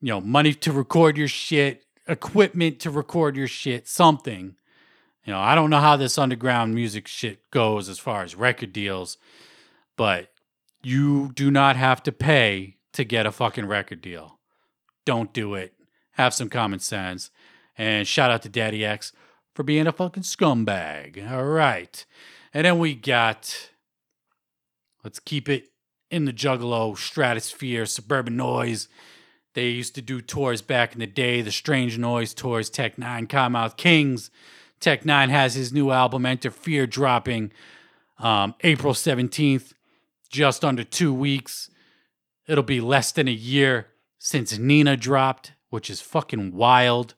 you 0.00 0.08
know, 0.08 0.20
money 0.20 0.52
to 0.54 0.72
record 0.72 1.16
your 1.16 1.28
shit, 1.28 1.84
equipment 2.06 2.80
to 2.80 2.90
record 2.90 3.36
your 3.36 3.48
shit, 3.48 3.88
something. 3.88 4.56
You 5.24 5.32
know, 5.32 5.40
I 5.40 5.54
don't 5.54 5.70
know 5.70 5.80
how 5.80 5.96
this 5.96 6.18
underground 6.18 6.74
music 6.74 7.08
shit 7.08 7.50
goes 7.50 7.88
as 7.88 7.98
far 7.98 8.22
as 8.22 8.36
record 8.36 8.72
deals, 8.72 9.18
but 9.96 10.30
you 10.82 11.32
do 11.34 11.50
not 11.50 11.76
have 11.76 12.02
to 12.04 12.12
pay 12.12 12.76
to 12.92 13.04
get 13.04 13.26
a 13.26 13.32
fucking 13.32 13.66
record 13.66 14.00
deal. 14.00 14.38
Don't 15.04 15.32
do 15.32 15.54
it. 15.54 15.74
Have 16.12 16.32
some 16.32 16.48
common 16.48 16.78
sense. 16.78 17.30
And 17.76 18.06
shout 18.06 18.30
out 18.30 18.42
to 18.42 18.48
Daddy 18.48 18.84
X 18.84 19.12
for 19.54 19.62
being 19.62 19.86
a 19.86 19.92
fucking 19.92 20.22
scumbag. 20.22 21.30
All 21.30 21.44
right. 21.44 22.06
And 22.54 22.64
then 22.64 22.78
we 22.78 22.94
got, 22.94 23.70
let's 25.02 25.18
keep 25.18 25.48
it 25.48 25.70
in 26.10 26.24
the 26.24 26.32
Juggalo 26.32 26.96
stratosphere, 26.96 27.84
Suburban 27.84 28.36
Noize. 28.36 28.88
They 29.56 29.68
used 29.68 29.94
to 29.94 30.02
do 30.02 30.20
tours 30.20 30.60
back 30.60 30.92
in 30.92 31.00
the 31.00 31.06
day, 31.06 31.40
the 31.40 31.50
Strange 31.50 31.96
Noize 31.96 32.34
tours, 32.34 32.68
Tech 32.68 32.96
N9ne, 32.96 33.26
Kottonmouth 33.26 33.78
Kings. 33.78 34.30
Tech 34.80 35.04
N9ne 35.04 35.30
has 35.30 35.54
his 35.54 35.72
new 35.72 35.92
album, 35.92 36.26
Enterfear, 36.26 36.86
dropping 36.86 37.52
um, 38.18 38.54
April 38.60 38.92
17th, 38.92 39.72
just 40.28 40.62
under 40.62 40.84
two 40.84 41.10
weeks. 41.14 41.70
It'll 42.46 42.62
be 42.62 42.82
less 42.82 43.12
than 43.12 43.28
a 43.28 43.32
year 43.32 43.86
since 44.18 44.58
N9NA 44.58 45.00
dropped, 45.00 45.52
which 45.70 45.88
is 45.88 46.02
fucking 46.02 46.52
wild. 46.54 47.14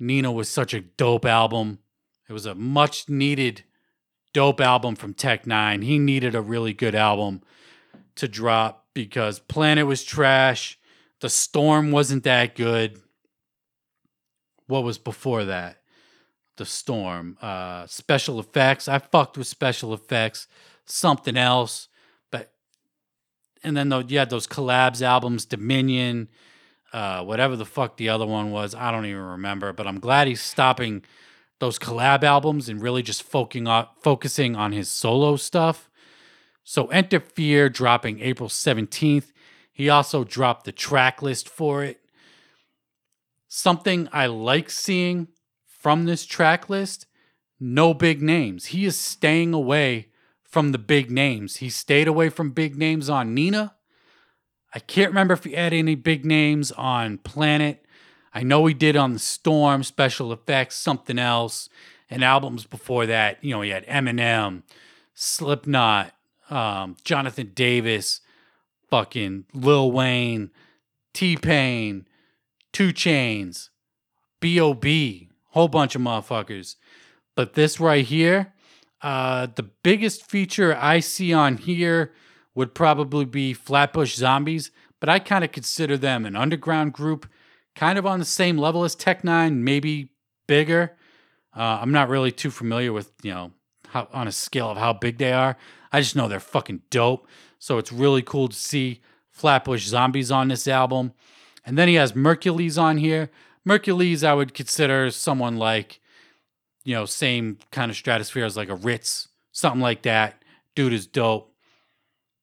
N9NA 0.00 0.32
was 0.32 0.48
such 0.48 0.72
a 0.72 0.80
dope 0.80 1.26
album. 1.26 1.80
It 2.26 2.32
was 2.32 2.46
a 2.46 2.54
much 2.54 3.10
needed 3.10 3.64
dope 4.32 4.62
album 4.62 4.96
from 4.96 5.12
Tech 5.12 5.44
N9ne. 5.44 5.84
He 5.84 5.98
needed 5.98 6.34
a 6.34 6.40
really 6.40 6.72
good 6.72 6.94
album 6.94 7.42
to 8.14 8.26
drop 8.28 8.86
because 8.94 9.40
Planet 9.40 9.86
was 9.86 10.02
trash. 10.02 10.78
The 11.20 11.28
Storm 11.28 11.90
wasn't 11.92 12.24
that 12.24 12.54
good. 12.54 13.00
What 14.66 14.84
was 14.84 14.98
before 14.98 15.44
that? 15.44 15.82
The 16.56 16.64
Storm. 16.64 17.36
Uh, 17.40 17.86
special 17.86 18.40
effects. 18.40 18.88
I 18.88 18.98
fucked 18.98 19.36
with 19.36 19.46
special 19.46 19.92
effects. 19.92 20.48
Something 20.84 21.36
else. 21.36 21.88
But 22.30 22.52
and 23.62 23.76
then 23.76 23.88
though 23.88 24.00
you 24.00 24.18
had 24.18 24.30
those 24.30 24.46
collabs 24.46 25.02
albums, 25.02 25.44
Dominion 25.44 26.28
uh, 26.92 27.22
whatever 27.22 27.56
the 27.56 27.64
fuck 27.64 27.96
the 27.96 28.08
other 28.08 28.26
one 28.26 28.50
was. 28.50 28.74
I 28.74 28.90
don't 28.90 29.06
even 29.06 29.22
remember, 29.22 29.72
but 29.72 29.86
I'm 29.86 30.00
glad 30.00 30.26
he's 30.28 30.40
stopping 30.40 31.04
those 31.58 31.78
collab 31.78 32.24
albums 32.24 32.68
and 32.68 32.82
really 32.82 33.02
just 33.02 33.22
focusing 33.22 33.68
on, 33.68 33.86
focusing 34.00 34.56
on 34.56 34.72
his 34.72 34.88
solo 34.88 35.36
stuff. 35.36 35.88
So 36.64 36.86
Enterfear 36.88 37.68
dropping 37.68 38.20
April 38.20 38.48
17th. 38.48 39.32
He 39.80 39.88
also 39.88 40.24
dropped 40.24 40.66
the 40.66 40.72
track 40.72 41.22
list 41.22 41.48
for 41.48 41.82
it. 41.82 42.02
Something 43.48 44.10
I 44.12 44.26
like 44.26 44.68
seeing 44.68 45.28
from 45.66 46.04
this 46.04 46.26
track 46.26 46.68
list 46.68 47.06
no 47.58 47.94
big 47.94 48.20
names. 48.20 48.66
He 48.66 48.84
is 48.84 48.98
staying 48.98 49.54
away 49.54 50.08
from 50.44 50.72
the 50.72 50.78
big 50.78 51.10
names. 51.10 51.56
He 51.56 51.70
stayed 51.70 52.08
away 52.08 52.28
from 52.28 52.50
big 52.50 52.76
names 52.76 53.08
on 53.08 53.34
N9NA. 53.34 53.70
I 54.74 54.80
can't 54.80 55.12
remember 55.12 55.32
if 55.32 55.44
he 55.44 55.52
had 55.52 55.72
any 55.72 55.94
big 55.94 56.26
names 56.26 56.72
on 56.72 57.16
Planet. 57.16 57.82
I 58.34 58.42
know 58.42 58.66
he 58.66 58.74
did 58.74 58.96
on 58.96 59.14
the 59.14 59.18
Storm, 59.18 59.82
Special 59.82 60.30
Effects, 60.30 60.76
something 60.76 61.18
else, 61.18 61.70
and 62.10 62.22
albums 62.22 62.66
before 62.66 63.06
that. 63.06 63.42
You 63.42 63.52
know, 63.52 63.62
he 63.62 63.70
had 63.70 63.86
Eminem, 63.86 64.62
Slipknot, 65.14 66.12
um, 66.50 66.96
Jonathan 67.02 67.52
Davis, 67.54 68.20
fucking 68.90 69.44
Lil 69.54 69.92
Wayne, 69.92 70.50
T 71.14 71.36
Pain, 71.36 72.06
2 72.72 72.88
Chainz, 72.88 73.70
B.O.B., 74.40 75.28
whole 75.48 75.68
bunch 75.68 75.94
of 75.94 76.02
motherfuckers. 76.02 76.76
But 77.34 77.54
this 77.54 77.80
right 77.80 78.04
here, 78.04 78.52
uh, 79.02 79.48
the 79.54 79.62
biggest 79.62 80.26
feature 80.26 80.76
I 80.76 81.00
see 81.00 81.32
on 81.32 81.56
here 81.56 82.12
would 82.54 82.74
probably 82.74 83.24
be 83.24 83.54
Flatbush 83.54 84.14
Zombies, 84.14 84.70
but 84.98 85.08
I 85.08 85.18
kind 85.18 85.44
of 85.44 85.52
consider 85.52 85.96
them 85.96 86.26
an 86.26 86.36
underground 86.36 86.92
group 86.92 87.26
kind 87.74 87.98
of 87.98 88.06
on 88.06 88.18
the 88.18 88.24
same 88.24 88.58
level 88.58 88.84
as 88.84 88.94
Tech 88.94 89.22
N9ne, 89.22 89.56
maybe 89.56 90.10
bigger. 90.46 90.96
Uh, 91.56 91.78
I'm 91.80 91.92
not 91.92 92.08
really 92.08 92.32
too 92.32 92.50
familiar 92.50 92.92
with, 92.92 93.12
you 93.22 93.32
know, 93.32 93.52
how, 93.88 94.08
on 94.12 94.28
a 94.28 94.32
scale 94.32 94.70
of 94.70 94.76
how 94.76 94.92
big 94.92 95.18
they 95.18 95.32
are. 95.32 95.56
I 95.92 96.00
just 96.00 96.14
know 96.14 96.28
they're 96.28 96.40
fucking 96.40 96.82
dope. 96.90 97.26
So 97.60 97.78
it's 97.78 97.92
really 97.92 98.22
cool 98.22 98.48
to 98.48 98.56
see 98.56 99.00
Flatbush 99.30 99.86
Zombies 99.86 100.32
on 100.32 100.48
this 100.48 100.66
album. 100.66 101.12
And 101.64 101.78
then 101.78 101.86
he 101.86 101.94
has 101.94 102.12
Merkules 102.12 102.80
on 102.80 102.96
here. 102.96 103.30
Merkules, 103.68 104.24
I 104.24 104.34
would 104.34 104.54
consider 104.54 105.10
someone 105.10 105.56
like, 105.56 106.00
you 106.82 106.94
know, 106.94 107.04
same 107.04 107.58
kind 107.70 107.90
of 107.90 107.96
stratosphere 107.96 108.46
as 108.46 108.56
like 108.56 108.70
a 108.70 108.76
Rittz, 108.76 109.28
something 109.52 109.82
like 109.82 110.02
that. 110.02 110.42
Dude 110.74 110.94
is 110.94 111.06
dope. 111.06 111.54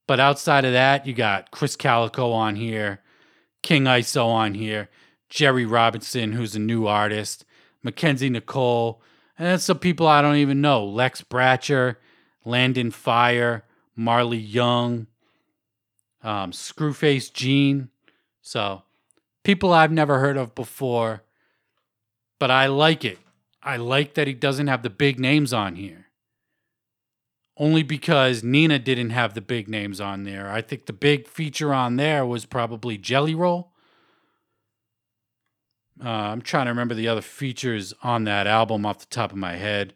But 0.08 0.20
outside 0.20 0.64
of 0.64 0.74
that, 0.74 1.08
you 1.08 1.14
got 1.14 1.52
Krizz 1.52 1.78
Kaliko 1.78 2.32
on 2.32 2.56
here, 2.56 3.02
King 3.64 3.86
ISO 3.86 4.28
on 4.28 4.54
here. 4.54 4.88
Jerry 5.30 5.66
Robinson, 5.66 6.32
who's 6.32 6.56
a 6.56 6.60
new 6.60 6.88
artist, 6.88 7.44
Mackenzie 7.84 8.30
Nicole, 8.30 9.02
and 9.38 9.60
some 9.60 9.80
people 9.80 10.08
I 10.08 10.22
don't 10.22 10.38
even 10.38 10.62
know 10.62 10.86
Lex 10.86 11.22
Bratcher, 11.22 11.98
Landon 12.46 12.92
Fire, 12.92 13.66
Marley 13.98 14.38
Young, 14.38 15.08
um, 16.24 16.52
Screwface 16.52 17.34
Gene. 17.34 17.90
So, 18.42 18.84
people 19.44 19.74
I've 19.74 19.92
never 19.92 20.20
heard 20.20 20.38
of 20.38 20.56
before, 20.56 21.24
but 22.40 22.50
I 22.50 22.68
like 22.68 23.04
it. 23.04 23.20
I 23.62 23.76
like 23.76 24.14
that 24.14 24.28
he 24.28 24.34
doesn't 24.34 24.68
have 24.68 24.84
the 24.84 24.90
big 24.90 25.20
names 25.20 25.52
on 25.52 25.76
here. 25.76 26.06
Only 27.58 27.84
because 27.84 28.44
N9NA 28.44 28.84
didn't 28.84 29.10
have 29.10 29.34
the 29.34 29.42
big 29.42 29.68
names 29.68 30.00
on 30.00 30.24
there. 30.24 30.50
I 30.50 30.62
think 30.62 30.86
the 30.86 30.94
big 30.94 31.28
feature 31.28 31.74
on 31.74 31.98
there 31.98 32.26
was 32.26 32.46
probably 32.46 32.98
Jelly 32.98 33.36
Roll 33.36 33.74
uh, 36.04 36.10
I'm 36.10 36.42
trying 36.42 36.66
to 36.66 36.72
remember 36.72 36.94
the 36.94 37.08
other 37.08 37.22
features 37.22 37.94
on 38.04 38.26
that 38.26 38.46
album 38.46 38.86
off 38.86 39.00
the 39.00 39.06
top 39.08 39.32
of 39.32 39.38
my 39.38 39.56
head, 39.56 39.94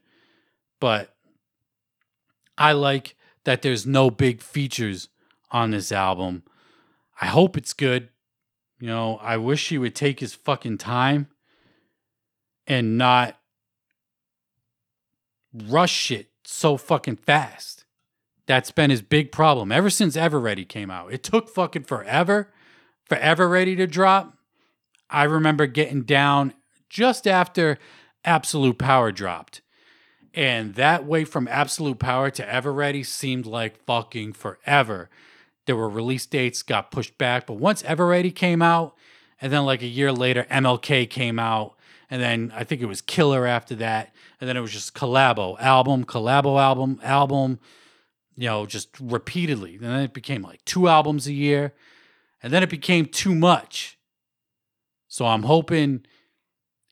but 0.79 1.15
I 2.57 2.71
like 2.71 3.15
that 3.43 3.61
there's 3.61 3.85
no 3.85 4.09
big 4.09 4.41
features 4.41 5.09
on 5.51 5.71
this 5.71 5.91
album. 5.91 6.43
I 7.19 7.27
hope 7.27 7.57
it's 7.57 7.73
good. 7.73 8.09
You 8.79 8.87
know, 8.87 9.17
I 9.21 9.37
wish 9.37 9.69
he 9.69 9.77
would 9.77 9.95
take 9.95 10.19
his 10.19 10.33
fucking 10.33 10.79
time 10.79 11.27
and 12.65 12.97
not 12.97 13.37
rush 15.53 16.11
it 16.11 16.29
so 16.43 16.77
fucking 16.77 17.17
fast. 17.17 17.85
That's 18.47 18.71
been 18.71 18.89
his 18.89 19.01
big 19.01 19.31
problem 19.31 19.71
ever 19.71 19.89
since 19.89 20.17
Everready 20.17 20.65
came 20.65 20.89
out. 20.89 21.13
It 21.13 21.23
took 21.23 21.49
fucking 21.49 21.83
forever 21.83 22.51
for 23.05 23.17
Everready 23.17 23.75
to 23.75 23.87
drop. 23.87 24.37
I 25.09 25.23
remember 25.23 25.67
getting 25.67 26.03
down 26.03 26.53
just 26.89 27.27
after 27.27 27.77
Absolute 28.25 28.77
Power 28.77 29.11
dropped. 29.11 29.61
And 30.33 30.75
that 30.75 31.05
way 31.05 31.25
from 31.25 31.47
Absolute 31.49 31.99
Power 31.99 32.29
to 32.31 32.53
Everready 32.53 33.03
seemed 33.03 33.45
like 33.45 33.83
fucking 33.83 34.33
forever. 34.33 35.09
There 35.65 35.75
were 35.75 35.89
release 35.89 36.25
dates 36.25 36.63
got 36.63 36.91
pushed 36.91 37.17
back, 37.17 37.45
but 37.45 37.55
once 37.55 37.83
Everready 37.83 38.31
came 38.31 38.61
out, 38.61 38.95
and 39.41 39.51
then 39.51 39.65
like 39.65 39.81
a 39.81 39.87
year 39.87 40.11
later, 40.11 40.45
MLK 40.49 41.09
came 41.09 41.37
out, 41.37 41.75
and 42.09 42.21
then 42.21 42.51
I 42.55 42.63
think 42.63 42.81
it 42.81 42.85
was 42.85 43.01
Killer 43.01 43.45
after 43.45 43.75
that, 43.75 44.13
and 44.39 44.47
then 44.47 44.55
it 44.55 44.61
was 44.61 44.71
just 44.71 44.93
collabo 44.93 45.59
album, 45.59 46.05
collabo 46.05 46.59
album, 46.59 46.99
album, 47.03 47.59
you 48.37 48.47
know, 48.47 48.65
just 48.65 48.89
repeatedly. 48.99 49.75
And 49.75 49.83
then 49.83 49.99
it 50.01 50.13
became 50.13 50.41
like 50.41 50.63
two 50.65 50.87
albums 50.87 51.27
a 51.27 51.33
year, 51.33 51.73
and 52.41 52.53
then 52.53 52.63
it 52.63 52.69
became 52.69 53.05
too 53.05 53.35
much. 53.35 53.97
So 55.07 55.25
I'm 55.25 55.43
hoping 55.43 56.05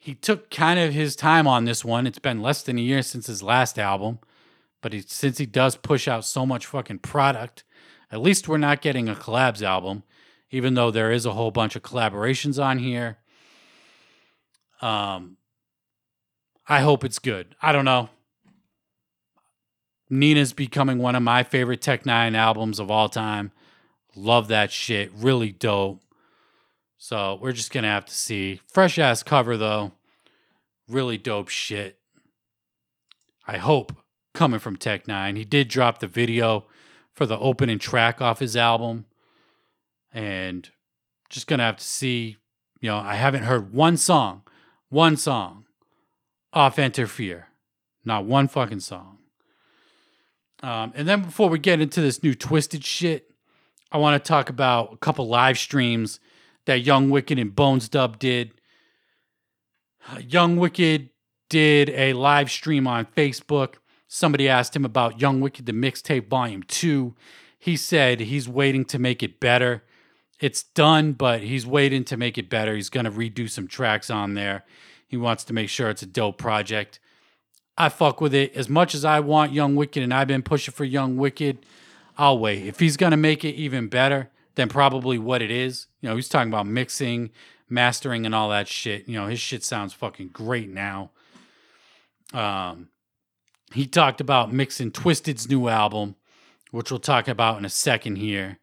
he 0.10 0.15
took 0.15 0.50
kind 0.50 0.80
of 0.80 0.91
his 0.91 1.15
time 1.15 1.45
on 1.45 1.65
this 1.65 1.86
one. 1.86 2.08
It's 2.08 2.17
been 2.17 2.41
less 2.41 2.63
than 2.63 2.80
a 2.80 2.82
year 2.82 3.04
since 3.04 3.28
his 3.28 3.43
last 3.43 3.78
album, 3.78 4.17
but 4.82 4.91
he, 4.91 5.02
since 5.02 5.38
he 5.38 5.45
does 5.45 5.76
push 5.76 6.08
out 6.08 6.26
so 6.26 6.48
much 6.48 6.65
fucking 6.65 6.98
product, 6.98 7.63
at 8.12 8.19
least 8.19 8.48
we're 8.48 8.58
not 8.58 8.82
getting 8.82 9.08
a 9.08 9.13
collabs 9.13 9.62
album, 9.62 10.02
even 10.50 10.74
though 10.74 10.89
there 10.89 11.12
is 11.12 11.28
a 11.28 11.34
whole 11.34 11.52
bunch 11.52 11.76
of 11.76 11.84
collaborations 11.84 12.60
on 12.60 12.80
here. 12.80 13.19
Um, 14.82 15.38
I 16.67 16.80
hope 16.80 17.04
it's 17.04 17.19
good. 17.19 17.54
I 17.62 17.72
don't 17.72 17.86
know. 17.86 18.10
N9NA's 20.12 20.54
becoming 20.54 20.98
one 20.98 21.13
of 21.13 21.22
my 21.22 21.43
favorite 21.43 21.84
Tech 21.84 22.04
N9ne 22.04 22.36
albums 22.36 22.80
of 22.80 22.89
all 22.89 23.10
time. 23.10 23.52
Love 24.15 24.48
that 24.48 24.72
shit. 24.72 25.12
Really 25.13 25.52
dope. 25.52 26.02
So 26.98 27.38
we're 27.39 27.52
just 27.52 27.72
gonna 27.72 27.89
have 27.89 28.06
to 28.08 28.15
see. 28.15 28.60
Fresh 28.74 28.98
ass 28.98 29.22
cover 29.22 29.56
though. 29.56 29.91
Really 30.89 31.17
dope 31.17 31.49
shit. 31.49 31.99
I 33.47 33.58
hope 33.58 33.95
coming 34.34 34.60
from 34.60 34.75
Tech 34.75 35.06
N9ne. 35.06 35.38
He 35.38 35.45
did 35.45 35.67
drop 35.67 35.99
the 35.99 36.08
video 36.08 36.65
for 37.13 37.25
the 37.25 37.38
opening 37.38 37.80
track 37.80 38.21
off 38.21 38.39
his 38.39 38.56
album. 38.56 39.06
And 40.12 40.69
just 41.30 41.47
gonna 41.47 41.63
have 41.63 41.78
to 41.78 41.84
see. 41.84 42.38
You 42.82 42.89
know, 42.89 42.97
I 42.97 43.15
haven't 43.15 43.43
heard 43.43 43.73
one 43.73 43.97
song, 43.97 44.43
one 44.89 45.17
song 45.17 45.65
off 46.54 46.78
Enterfear. 46.78 47.45
Not 48.06 48.25
one 48.25 48.47
fucking 48.47 48.80
song. 48.80 49.17
Um, 50.63 50.91
and 50.95 51.08
then 51.08 51.21
before 51.21 51.49
we 51.49 51.60
get 51.60 51.82
into 51.82 52.02
this 52.02 52.23
new 52.23 52.34
Twiztid 52.34 52.84
shit, 52.84 53.32
I 53.91 53.97
want 53.97 54.23
to 54.23 54.28
talk 54.28 54.49
about 54.49 54.93
a 54.93 54.97
couple 54.97 55.28
live 55.28 55.58
streams 55.58 56.19
that 56.65 56.82
Young 56.82 57.10
Wicked 57.10 57.39
and 57.39 57.56
Bonez 57.56 57.89
Dubb 57.89 58.19
did. 58.19 58.52
Uh, 60.10 60.19
Young 60.19 60.58
Wicked 60.58 61.10
did 61.50 61.89
a 61.89 62.13
live 62.13 62.50
stream 62.50 62.88
on 62.88 63.06
Facebook. 63.06 63.76
Somebody 64.08 64.50
asked 64.50 64.76
him 64.76 64.86
about 64.86 65.22
Young 65.22 65.39
Wicked, 65.39 65.65
the 65.65 65.72
mixtape 65.72 66.28
volume 66.28 66.63
two. 66.63 67.15
He 67.60 67.76
said 67.76 68.19
he's 68.22 68.50
waiting 68.50 68.86
to 68.86 68.98
make 68.98 69.22
it 69.22 69.39
better. 69.39 69.84
It's 70.39 70.63
done, 70.63 71.12
but 71.13 71.41
he's 71.41 71.65
waiting 71.67 72.06
to 72.06 72.17
make 72.17 72.38
it 72.38 72.50
better. 72.50 72.76
He's 72.76 72.89
going 72.89 73.06
to 73.06 73.12
redo 73.12 73.50
some 73.50 73.67
tracks 73.67 74.10
on 74.10 74.34
there. 74.34 74.63
He 75.08 75.17
wants 75.17 75.43
to 75.45 75.54
make 75.54 75.69
sure 75.69 75.89
it's 75.89 76.02
a 76.02 76.08
dope 76.08 76.38
project. 76.38 77.00
I 77.78 77.89
fuck 77.89 78.22
with 78.22 78.34
it 78.34 78.56
as 78.56 78.69
much 78.69 78.95
as 78.95 79.06
I 79.06 79.19
want 79.19 79.54
Young 79.54 79.76
Wicked, 79.76 80.02
and 80.02 80.13
I've 80.13 80.28
been 80.28 80.43
pushing 80.43 80.74
for 80.74 80.86
Young 80.86 81.17
Wicked. 81.17 81.65
I'll 82.17 82.39
wait. 82.39 82.65
If 82.65 82.80
he's 82.80 82.98
going 82.98 83.12
to 83.12 83.17
make 83.17 83.45
it 83.45 83.56
even 83.56 83.89
better, 83.89 84.32
than 84.60 84.67
probably 84.67 85.17
what 85.17 85.41
it 85.41 85.50
is. 85.50 85.88
You 86.02 86.10
know, 86.10 86.15
he's 86.17 86.28
talking 86.28 86.52
about 86.52 86.67
mixing, 86.67 87.30
mastering, 87.69 88.25
and 88.25 88.36
all 88.36 88.49
that 88.49 88.67
shit. 88.67 89.08
You 89.08 89.19
know, 89.19 89.27
his 89.27 89.39
shit 89.39 89.63
sounds 89.63 89.93
fucking 89.93 90.29
great 90.29 90.69
now. 90.69 91.12
Um, 92.34 92.89
he 93.73 93.86
talked 93.86 94.21
about 94.21 94.51
mixing 94.51 94.91
Twiztid's 94.91 95.49
new 95.49 95.67
album, 95.67 96.15
which 96.71 96.91
we'll 96.91 96.99
talk 96.99 97.27
about 97.27 97.58
in 97.58 97.65
a 97.65 97.69
second 97.69 98.17
here. 98.17 98.60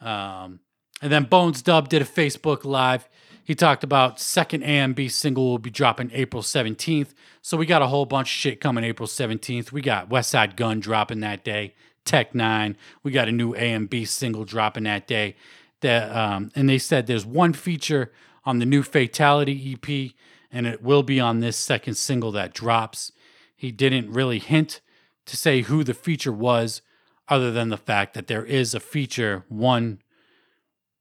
Um, 0.00 0.60
and 1.00 1.12
then 1.12 1.24
Bonez 1.24 1.62
Dubb 1.62 1.88
did 1.88 2.02
a 2.02 2.06
Facebook 2.06 2.64
Live. 2.64 3.08
He 3.44 3.54
talked 3.54 3.82
about 3.82 4.20
second 4.20 4.62
AMB 4.62 5.10
single 5.10 5.44
will 5.44 5.58
be 5.58 5.70
dropping 5.70 6.10
April 6.12 6.42
17th. 6.42 7.14
So 7.40 7.56
we 7.56 7.64
got 7.64 7.80
a 7.80 7.86
whole 7.86 8.04
bunch 8.04 8.28
of 8.28 8.32
shit 8.32 8.60
coming 8.60 8.84
April 8.84 9.06
17th. 9.06 9.72
We 9.72 9.80
got 9.80 10.10
Westside 10.10 10.54
Gunn 10.54 10.80
dropping 10.80 11.20
that 11.20 11.44
day. 11.44 11.74
Tech 12.04 12.32
N9ne. 12.32 12.76
We 13.02 13.10
got 13.10 13.28
a 13.28 13.32
new 13.32 13.54
AMB 13.54 14.06
single 14.06 14.44
dropping 14.44 14.84
that 14.84 15.06
day. 15.06 15.36
That 15.80 16.14
um, 16.14 16.50
and 16.54 16.68
they 16.68 16.78
said 16.78 17.06
there's 17.06 17.26
one 17.26 17.52
feature 17.52 18.12
on 18.44 18.58
the 18.58 18.66
new 18.66 18.82
Fatality 18.82 19.72
EP, 19.74 20.12
and 20.50 20.66
it 20.66 20.82
will 20.82 21.02
be 21.02 21.20
on 21.20 21.40
this 21.40 21.56
second 21.56 21.94
single 21.94 22.32
that 22.32 22.54
drops. 22.54 23.12
He 23.54 23.70
didn't 23.70 24.12
really 24.12 24.38
hint 24.38 24.80
to 25.26 25.36
say 25.36 25.62
who 25.62 25.84
the 25.84 25.94
feature 25.94 26.32
was, 26.32 26.82
other 27.28 27.50
than 27.50 27.68
the 27.68 27.76
fact 27.76 28.14
that 28.14 28.26
there 28.26 28.44
is 28.44 28.74
a 28.74 28.80
feature, 28.80 29.44
one 29.48 30.00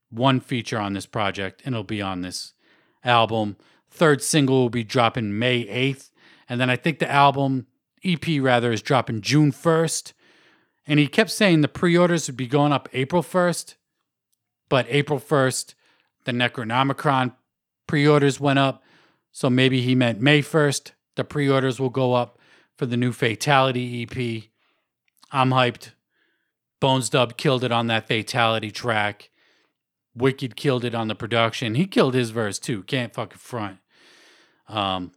one 0.09 0.39
feature 0.39 0.79
on 0.79 0.93
this 0.93 1.05
project, 1.05 1.61
and 1.65 1.73
it'll 1.73 1.83
be 1.83 2.01
on 2.01 2.21
this 2.21 2.53
album. 3.03 3.57
Third 3.89 4.21
single 4.21 4.61
will 4.61 4.69
be 4.69 4.83
dropping 4.83 5.37
May 5.37 5.65
8th. 5.65 6.11
And 6.49 6.61
then 6.61 6.69
I 6.69 6.75
think 6.75 6.99
the 6.99 7.11
album, 7.11 7.67
EP 8.03 8.25
rather, 8.39 8.71
is 8.71 8.81
dropping 8.81 9.21
June 9.21 9.51
1st. 9.51 10.13
And 10.85 10.99
he 10.99 11.07
kept 11.07 11.31
saying 11.31 11.61
the 11.61 11.67
pre 11.67 11.97
orders 11.97 12.27
would 12.27 12.37
be 12.37 12.47
going 12.47 12.71
up 12.71 12.87
April 12.93 13.21
1st. 13.21 13.75
But 14.69 14.85
April 14.89 15.19
1st, 15.19 15.73
the 16.25 16.31
Necronomicon 16.31 17.33
pre 17.87 18.07
orders 18.07 18.39
went 18.39 18.59
up. 18.59 18.83
So 19.31 19.49
maybe 19.49 19.81
he 19.81 19.95
meant 19.95 20.19
May 20.19 20.41
1st. 20.41 20.91
The 21.15 21.23
pre 21.23 21.49
orders 21.49 21.79
will 21.79 21.89
go 21.89 22.13
up 22.13 22.39
for 22.75 22.85
the 22.85 22.97
new 22.97 23.11
Fatality 23.11 24.03
EP. 24.03 24.43
I'm 25.31 25.51
hyped. 25.51 25.91
Bonez 26.79 27.09
Dubb 27.09 27.37
killed 27.37 27.63
it 27.63 27.71
on 27.71 27.87
that 27.87 28.07
Fatality 28.07 28.71
track. 28.71 29.29
Wicked 30.15 30.55
killed 30.55 30.83
it 30.83 30.95
on 30.95 31.07
the 31.07 31.15
production. 31.15 31.75
He 31.75 31.85
killed 31.85 32.13
his 32.13 32.31
verse 32.31 32.59
too. 32.59 32.83
Can't 32.83 33.13
fucking 33.13 33.37
front. 33.37 33.77
Um, 34.67 35.11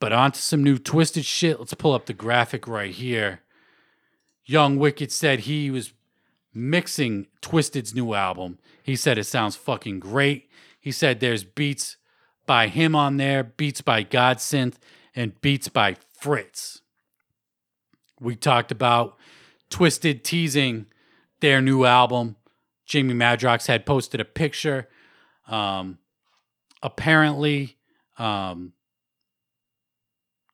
but 0.00 0.12
on 0.12 0.32
to 0.32 0.40
some 0.40 0.64
new 0.64 0.78
Twiztid 0.78 1.24
shit. 1.24 1.58
Let's 1.58 1.74
pull 1.74 1.92
up 1.92 2.06
the 2.06 2.12
graphic 2.12 2.66
right 2.66 2.92
here. 2.92 3.40
Young 4.44 4.76
Wicked 4.76 5.12
said 5.12 5.40
he 5.40 5.70
was 5.70 5.92
mixing 6.54 7.26
Twiztid's 7.40 7.94
new 7.94 8.14
album. 8.14 8.58
He 8.82 8.96
said 8.96 9.18
it 9.18 9.24
sounds 9.24 9.56
fucking 9.56 10.00
great. 10.00 10.48
He 10.80 10.92
said 10.92 11.20
there's 11.20 11.44
beats 11.44 11.96
by 12.46 12.68
him 12.68 12.94
on 12.94 13.16
there, 13.16 13.42
beats 13.44 13.80
by 13.80 14.04
Godsynth, 14.04 14.74
and 15.14 15.40
beats 15.40 15.68
by 15.68 15.96
Fritz. 16.18 16.80
We 18.20 18.36
talked 18.36 18.70
about 18.70 19.16
Twisted 19.70 20.22
teasing 20.22 20.86
their 21.40 21.62
new 21.62 21.84
album. 21.84 22.36
Jamie 22.84 23.14
Madrox 23.14 23.66
had 23.66 23.86
posted 23.86 24.20
a 24.20 24.24
picture. 24.24 24.88
Um, 25.48 25.98
apparently, 26.82 27.78
um, 28.18 28.74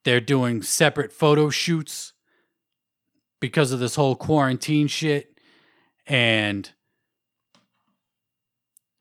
they're 0.04 0.20
doing 0.20 0.62
separate 0.62 1.12
photo 1.12 1.50
shoots 1.50 2.12
because 3.40 3.72
of 3.72 3.80
this 3.80 3.96
whole 3.96 4.14
quarantine 4.14 4.86
shit. 4.86 5.37
And 6.08 6.70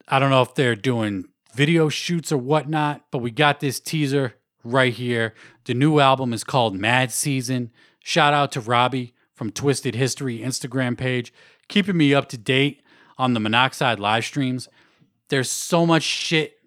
I 0.07 0.19
don't 0.19 0.29
know 0.29 0.41
if 0.41 0.53
they're 0.53 0.75
doing 0.75 1.25
video 1.55 1.89
shoots 1.89 2.31
or 2.31 2.37
whatnot, 2.37 3.05
but 3.11 3.19
we 3.19 3.31
got 3.31 3.61
this 3.61 3.79
teaser 3.79 4.35
right 4.63 4.93
here. 4.93 5.33
The 5.65 5.73
new 5.73 5.99
album 5.99 6.33
is 6.33 6.43
called 6.43 6.75
Mad 6.75 7.11
Season. 7.11 7.71
Shout 8.03 8.33
out 8.33 8.51
to 8.51 8.61
Robbie 8.61 9.13
from 9.33 9.51
Twiztid 9.51 9.95
History 9.95 10.39
Instagram 10.39 10.97
page, 10.97 11.33
keeping 11.69 11.97
me 11.97 12.13
up 12.13 12.27
to 12.29 12.37
date 12.37 12.83
on 13.17 13.33
the 13.33 13.39
Monoxide 13.39 13.99
live 13.99 14.25
streams. 14.25 14.67
There's 15.29 15.49
so 15.49 15.85
much 15.85 16.03
shit 16.03 16.59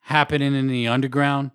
happening 0.00 0.54
in 0.54 0.66
the 0.66 0.88
underground 0.88 1.52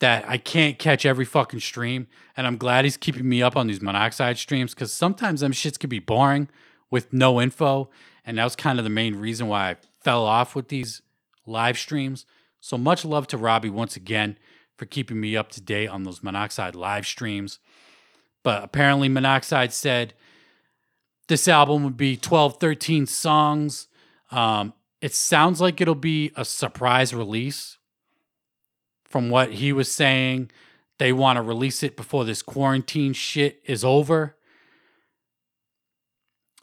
that 0.00 0.28
I 0.28 0.38
can't 0.38 0.78
catch 0.78 1.04
every 1.04 1.24
fucking 1.24 1.60
stream. 1.60 2.06
And 2.36 2.46
I'm 2.46 2.56
glad 2.56 2.84
he's 2.84 2.96
keeping 2.96 3.28
me 3.28 3.42
up 3.42 3.56
on 3.56 3.66
these 3.66 3.82
Monoxide 3.82 4.38
streams 4.38 4.74
because 4.74 4.92
sometimes 4.92 5.40
them 5.40 5.52
shits 5.52 5.78
could 5.78 5.90
be 5.90 5.98
boring 5.98 6.48
with 6.90 7.12
no 7.12 7.40
info. 7.40 7.90
And 8.24 8.38
that 8.38 8.44
was 8.44 8.56
kind 8.56 8.78
of 8.78 8.84
the 8.84 8.90
main 8.90 9.16
reason 9.16 9.48
why 9.48 9.70
I 9.70 9.76
fell 10.02 10.24
off 10.24 10.54
with 10.54 10.68
these 10.68 11.02
live 11.46 11.78
streams. 11.78 12.26
So 12.60 12.76
much 12.76 13.04
love 13.04 13.26
to 13.28 13.38
Robbie 13.38 13.70
once 13.70 13.96
again 13.96 14.38
for 14.76 14.86
keeping 14.86 15.20
me 15.20 15.36
up 15.36 15.50
to 15.50 15.60
date 15.60 15.88
on 15.88 16.04
those 16.04 16.22
Monoxide 16.22 16.74
live 16.74 17.06
streams. 17.06 17.58
But 18.42 18.62
apparently, 18.62 19.08
Monoxide 19.08 19.72
said 19.72 20.14
this 21.28 21.48
album 21.48 21.84
would 21.84 21.96
be 21.96 22.16
12, 22.16 22.58
13 22.58 23.06
songs. 23.06 23.88
Um, 24.30 24.72
it 25.00 25.14
sounds 25.14 25.60
like 25.60 25.80
it'll 25.80 25.94
be 25.94 26.32
a 26.36 26.44
surprise 26.44 27.14
release 27.14 27.78
from 29.04 29.30
what 29.30 29.54
he 29.54 29.72
was 29.72 29.90
saying. 29.90 30.50
They 30.98 31.12
want 31.12 31.36
to 31.36 31.42
release 31.42 31.82
it 31.82 31.96
before 31.96 32.24
this 32.24 32.42
quarantine 32.42 33.12
shit 33.12 33.60
is 33.64 33.84
over. 33.84 34.36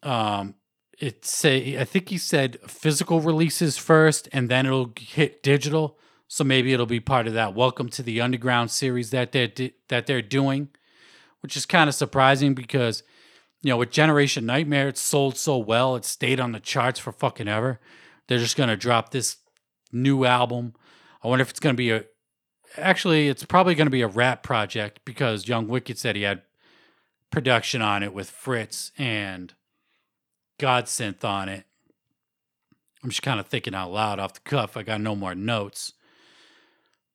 Um, 0.05 0.55
it 0.99 1.25
say 1.25 1.77
I 1.77 1.83
think 1.83 2.09
he 2.09 2.17
said 2.17 2.57
physical 2.67 3.19
releases 3.19 3.77
first, 3.77 4.29
and 4.31 4.47
then 4.49 4.65
it'll 4.65 4.93
hit 4.97 5.43
digital. 5.43 5.97
So 6.27 6.43
maybe 6.43 6.73
it'll 6.73 6.85
be 6.85 6.99
part 6.99 7.27
of 7.27 7.33
that 7.33 7.53
Welcome 7.53 7.89
to 7.89 8.03
the 8.03 8.21
Underground 8.21 8.71
series 8.71 9.09
that 9.09 9.31
they're 9.31 9.51
that 9.89 10.05
they're 10.05 10.21
doing, 10.21 10.69
which 11.41 11.57
is 11.57 11.65
kind 11.65 11.89
of 11.89 11.95
surprising 11.95 12.53
because 12.53 13.03
you 13.61 13.71
know 13.71 13.77
with 13.77 13.91
Generation 13.91 14.45
Nightmare 14.45 14.87
it 14.87 14.97
sold 14.97 15.37
so 15.37 15.57
well, 15.57 15.95
it 15.95 16.05
stayed 16.05 16.39
on 16.39 16.53
the 16.53 16.59
charts 16.59 16.99
for 16.99 17.11
fucking 17.11 17.47
ever. 17.47 17.81
They're 18.27 18.39
just 18.39 18.55
gonna 18.55 18.77
drop 18.77 19.11
this 19.11 19.37
new 19.91 20.23
album. 20.23 20.75
I 21.23 21.27
wonder 21.27 21.41
if 21.41 21.49
it's 21.49 21.59
gonna 21.59 21.73
be 21.73 21.91
a 21.91 22.05
actually, 22.77 23.27
it's 23.27 23.43
probably 23.43 23.75
going 23.75 23.87
to 23.87 23.91
be 23.91 24.01
a 24.01 24.07
rap 24.07 24.43
project 24.43 25.01
because 25.05 25.47
Young 25.47 25.67
Wicked 25.67 25.97
said 25.97 26.15
he 26.15 26.23
had 26.23 26.41
production 27.31 27.81
on 27.81 28.03
it 28.03 28.13
with 28.13 28.29
Fritz 28.29 28.91
and 28.97 29.53
Godsynth 30.59 31.23
on 31.23 31.49
it. 31.49 31.65
I'm 33.03 33.09
just 33.09 33.21
kind 33.21 33.39
of 33.39 33.47
thinking 33.47 33.75
out 33.75 33.91
loud 33.91 34.19
off 34.19 34.33
the 34.33 34.39
cuff. 34.39 34.75
I 34.75 34.83
got 34.83 34.99
no 34.99 35.15
more 35.15 35.35
notes. 35.35 35.93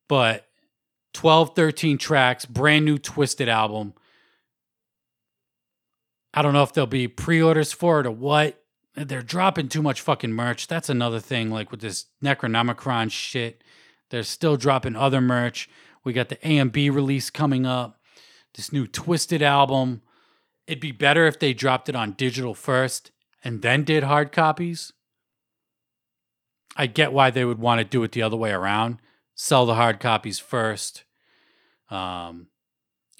But 0.08 0.46
12, 1.14 1.56
13 1.56 1.98
tracks, 1.98 2.44
brand 2.44 2.84
new 2.84 2.98
Twiztid 2.98 3.48
album. 3.48 3.94
I 6.32 6.42
don't 6.42 6.52
know 6.52 6.62
if 6.62 6.72
there'll 6.72 6.86
be 6.86 7.08
pre 7.08 7.42
orders 7.42 7.72
for 7.72 8.00
it 8.00 8.06
or 8.06 8.12
what. 8.12 8.62
They're 8.94 9.22
dropping 9.22 9.68
too 9.68 9.82
much 9.82 10.00
fucking 10.00 10.32
merch. 10.32 10.66
That's 10.66 10.88
another 10.88 11.20
thing, 11.20 11.50
like 11.50 11.70
with 11.70 11.80
this 11.80 12.06
Necronomicon 12.22 13.10
shit. 13.10 13.64
They're 14.10 14.22
still 14.22 14.56
dropping 14.56 14.96
other 14.96 15.20
merch. 15.20 15.68
We 16.04 16.12
got 16.12 16.28
the 16.28 16.36
AMB 16.36 16.92
release 16.94 17.30
coming 17.30 17.66
up, 17.66 18.00
this 18.54 18.72
new 18.72 18.86
Twiztid 18.86 19.42
album. 19.42 20.02
It'd 20.66 20.80
be 20.80 20.92
better 20.92 21.26
if 21.26 21.38
they 21.38 21.52
dropped 21.52 21.88
it 21.88 21.96
on 21.96 22.12
digital 22.12 22.54
first 22.54 23.10
and 23.42 23.62
then 23.62 23.84
did 23.84 24.02
hard 24.02 24.32
copies. 24.32 24.92
I 26.76 26.86
get 26.86 27.12
why 27.12 27.30
they 27.30 27.44
would 27.44 27.58
want 27.58 27.80
to 27.80 27.84
do 27.84 28.02
it 28.02 28.12
the 28.12 28.22
other 28.22 28.36
way 28.36 28.52
around. 28.52 28.98
Sell 29.34 29.66
the 29.66 29.74
hard 29.74 30.00
copies 30.00 30.38
first, 30.38 31.04
um, 31.88 32.48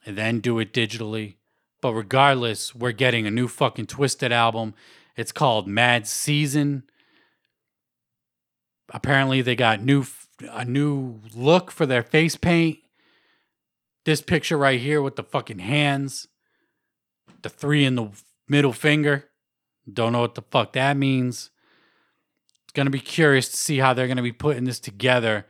and 0.04 0.16
then 0.16 0.40
do 0.40 0.58
it 0.58 0.72
digitally. 0.72 1.36
But 1.80 1.94
regardless, 1.94 2.74
we're 2.74 2.92
getting 2.92 3.26
a 3.26 3.30
new 3.30 3.48
fucking 3.48 3.86
Twiztid 3.86 4.30
album. 4.30 4.74
It's 5.16 5.32
called 5.32 5.66
Mad 5.66 6.06
Season. 6.06 6.84
Apparently, 8.90 9.40
they 9.40 9.56
got 9.56 9.82
new 9.82 10.04
a 10.50 10.64
new 10.64 11.20
look 11.34 11.70
for 11.70 11.86
their 11.86 12.02
face 12.02 12.36
paint. 12.36 12.78
This 14.04 14.22
picture 14.22 14.56
right 14.56 14.80
here 14.80 15.02
with 15.02 15.16
the 15.16 15.22
fucking 15.22 15.58
hands, 15.58 16.28
the 17.42 17.50
three 17.50 17.84
in 17.84 17.96
the 17.96 18.10
middle 18.48 18.72
finger. 18.72 19.29
Don't 19.92 20.12
know 20.12 20.20
what 20.20 20.34
the 20.34 20.42
fuck 20.42 20.72
that 20.74 20.96
means. 20.96 21.50
It's 22.64 22.72
gonna 22.72 22.90
be 22.90 23.00
curious 23.00 23.48
to 23.48 23.56
see 23.56 23.78
how 23.78 23.94
they're 23.94 24.08
gonna 24.08 24.22
be 24.22 24.32
putting 24.32 24.64
this 24.64 24.80
together, 24.80 25.46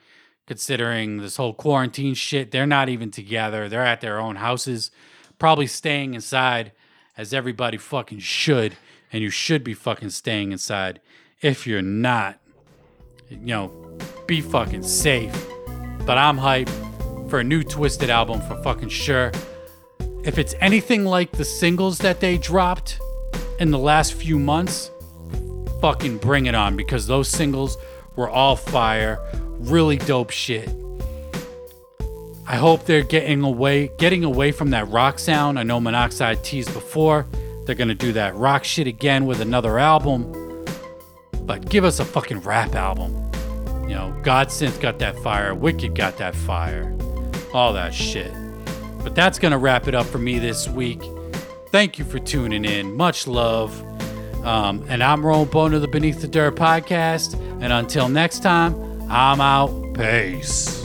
considering 0.46 1.18
this 1.18 1.36
whole 1.36 1.54
quarantine 1.54 2.14
shit. 2.14 2.50
They're 2.50 2.66
not 2.66 2.88
even 2.88 3.10
together. 3.10 3.68
They're 3.68 3.84
at 3.84 4.00
their 4.00 4.18
own 4.18 4.36
houses, 4.36 4.90
probably 5.38 5.66
staying 5.66 6.14
inside, 6.14 6.72
as 7.16 7.34
everybody 7.34 7.76
fucking 7.76 8.20
should. 8.20 8.76
And 9.12 9.22
you 9.22 9.30
should 9.30 9.64
be 9.64 9.74
fucking 9.74 10.10
staying 10.10 10.52
inside. 10.52 11.00
If 11.42 11.66
you're 11.66 11.82
not, 11.82 12.38
you 13.28 13.38
know, 13.38 13.98
be 14.26 14.40
fucking 14.40 14.84
safe. 14.84 15.34
But 16.06 16.16
I'm 16.16 16.38
hyped 16.38 16.70
for 17.28 17.40
a 17.40 17.44
new 17.44 17.62
Twiztid 17.62 18.08
album 18.08 18.40
for 18.40 18.60
fucking 18.62 18.88
sure. 18.88 19.32
If 20.24 20.38
it's 20.38 20.54
anything 20.60 21.04
like 21.04 21.32
the 21.32 21.44
singles 21.44 21.98
that 21.98 22.20
they 22.20 22.38
dropped 22.38 23.00
in 23.60 23.70
the 23.70 23.78
last 23.78 24.14
few 24.14 24.38
months, 24.38 24.90
fucking 25.80 26.18
bring 26.18 26.46
it 26.46 26.54
on 26.54 26.76
because 26.76 27.06
those 27.06 27.28
singles 27.28 27.76
were 28.16 28.28
all 28.28 28.56
fire, 28.56 29.20
really 29.58 29.98
dope 29.98 30.30
shit. 30.30 30.68
I 32.46 32.56
hope 32.56 32.84
they're 32.84 33.04
getting 33.04 33.42
away 33.42 33.92
getting 33.98 34.24
away 34.24 34.50
from 34.50 34.70
that 34.70 34.88
rock 34.88 35.20
sound. 35.20 35.58
I 35.58 35.62
know 35.62 35.78
Monoxide 35.78 36.42
teased 36.42 36.72
before. 36.72 37.26
They're 37.64 37.76
gonna 37.76 37.94
do 37.94 38.12
that 38.14 38.34
rock 38.34 38.64
shit 38.64 38.88
again 38.88 39.26
with 39.26 39.40
another 39.40 39.78
album. 39.78 40.64
But 41.42 41.68
give 41.68 41.84
us 41.84 42.00
a 42.00 42.04
fucking 42.04 42.40
rap 42.40 42.74
album. 42.74 43.14
You 43.88 43.94
know, 43.94 44.20
Godsynth 44.22 44.80
got 44.80 44.98
that 45.00 45.16
fire, 45.18 45.54
Wicked 45.54 45.94
got 45.94 46.16
that 46.18 46.34
fire, 46.34 46.96
all 47.52 47.72
that 47.74 47.94
shit. 47.94 48.32
But 49.02 49.14
that's 49.14 49.38
to 49.38 49.58
wrap 49.58 49.86
it 49.86 49.94
up 49.94 50.06
for 50.06 50.18
me 50.18 50.38
this 50.38 50.68
week. 50.68 51.00
Thank 51.70 51.98
you 51.98 52.04
for 52.04 52.18
tuning 52.18 52.64
in. 52.64 52.96
Much 52.96 53.26
love. 53.28 53.80
Um, 54.44 54.84
and 54.88 55.02
I'm 55.02 55.24
Rowan 55.24 55.48
Bone 55.48 55.74
of 55.74 55.82
the 55.82 55.88
Beneath 55.88 56.20
the 56.20 56.28
Dirt 56.28 56.56
podcast. 56.56 57.34
And 57.62 57.72
until 57.72 58.08
next 58.08 58.42
time, 58.42 58.74
I'm 59.10 59.40
out. 59.40 59.94
Peace. 59.94 60.79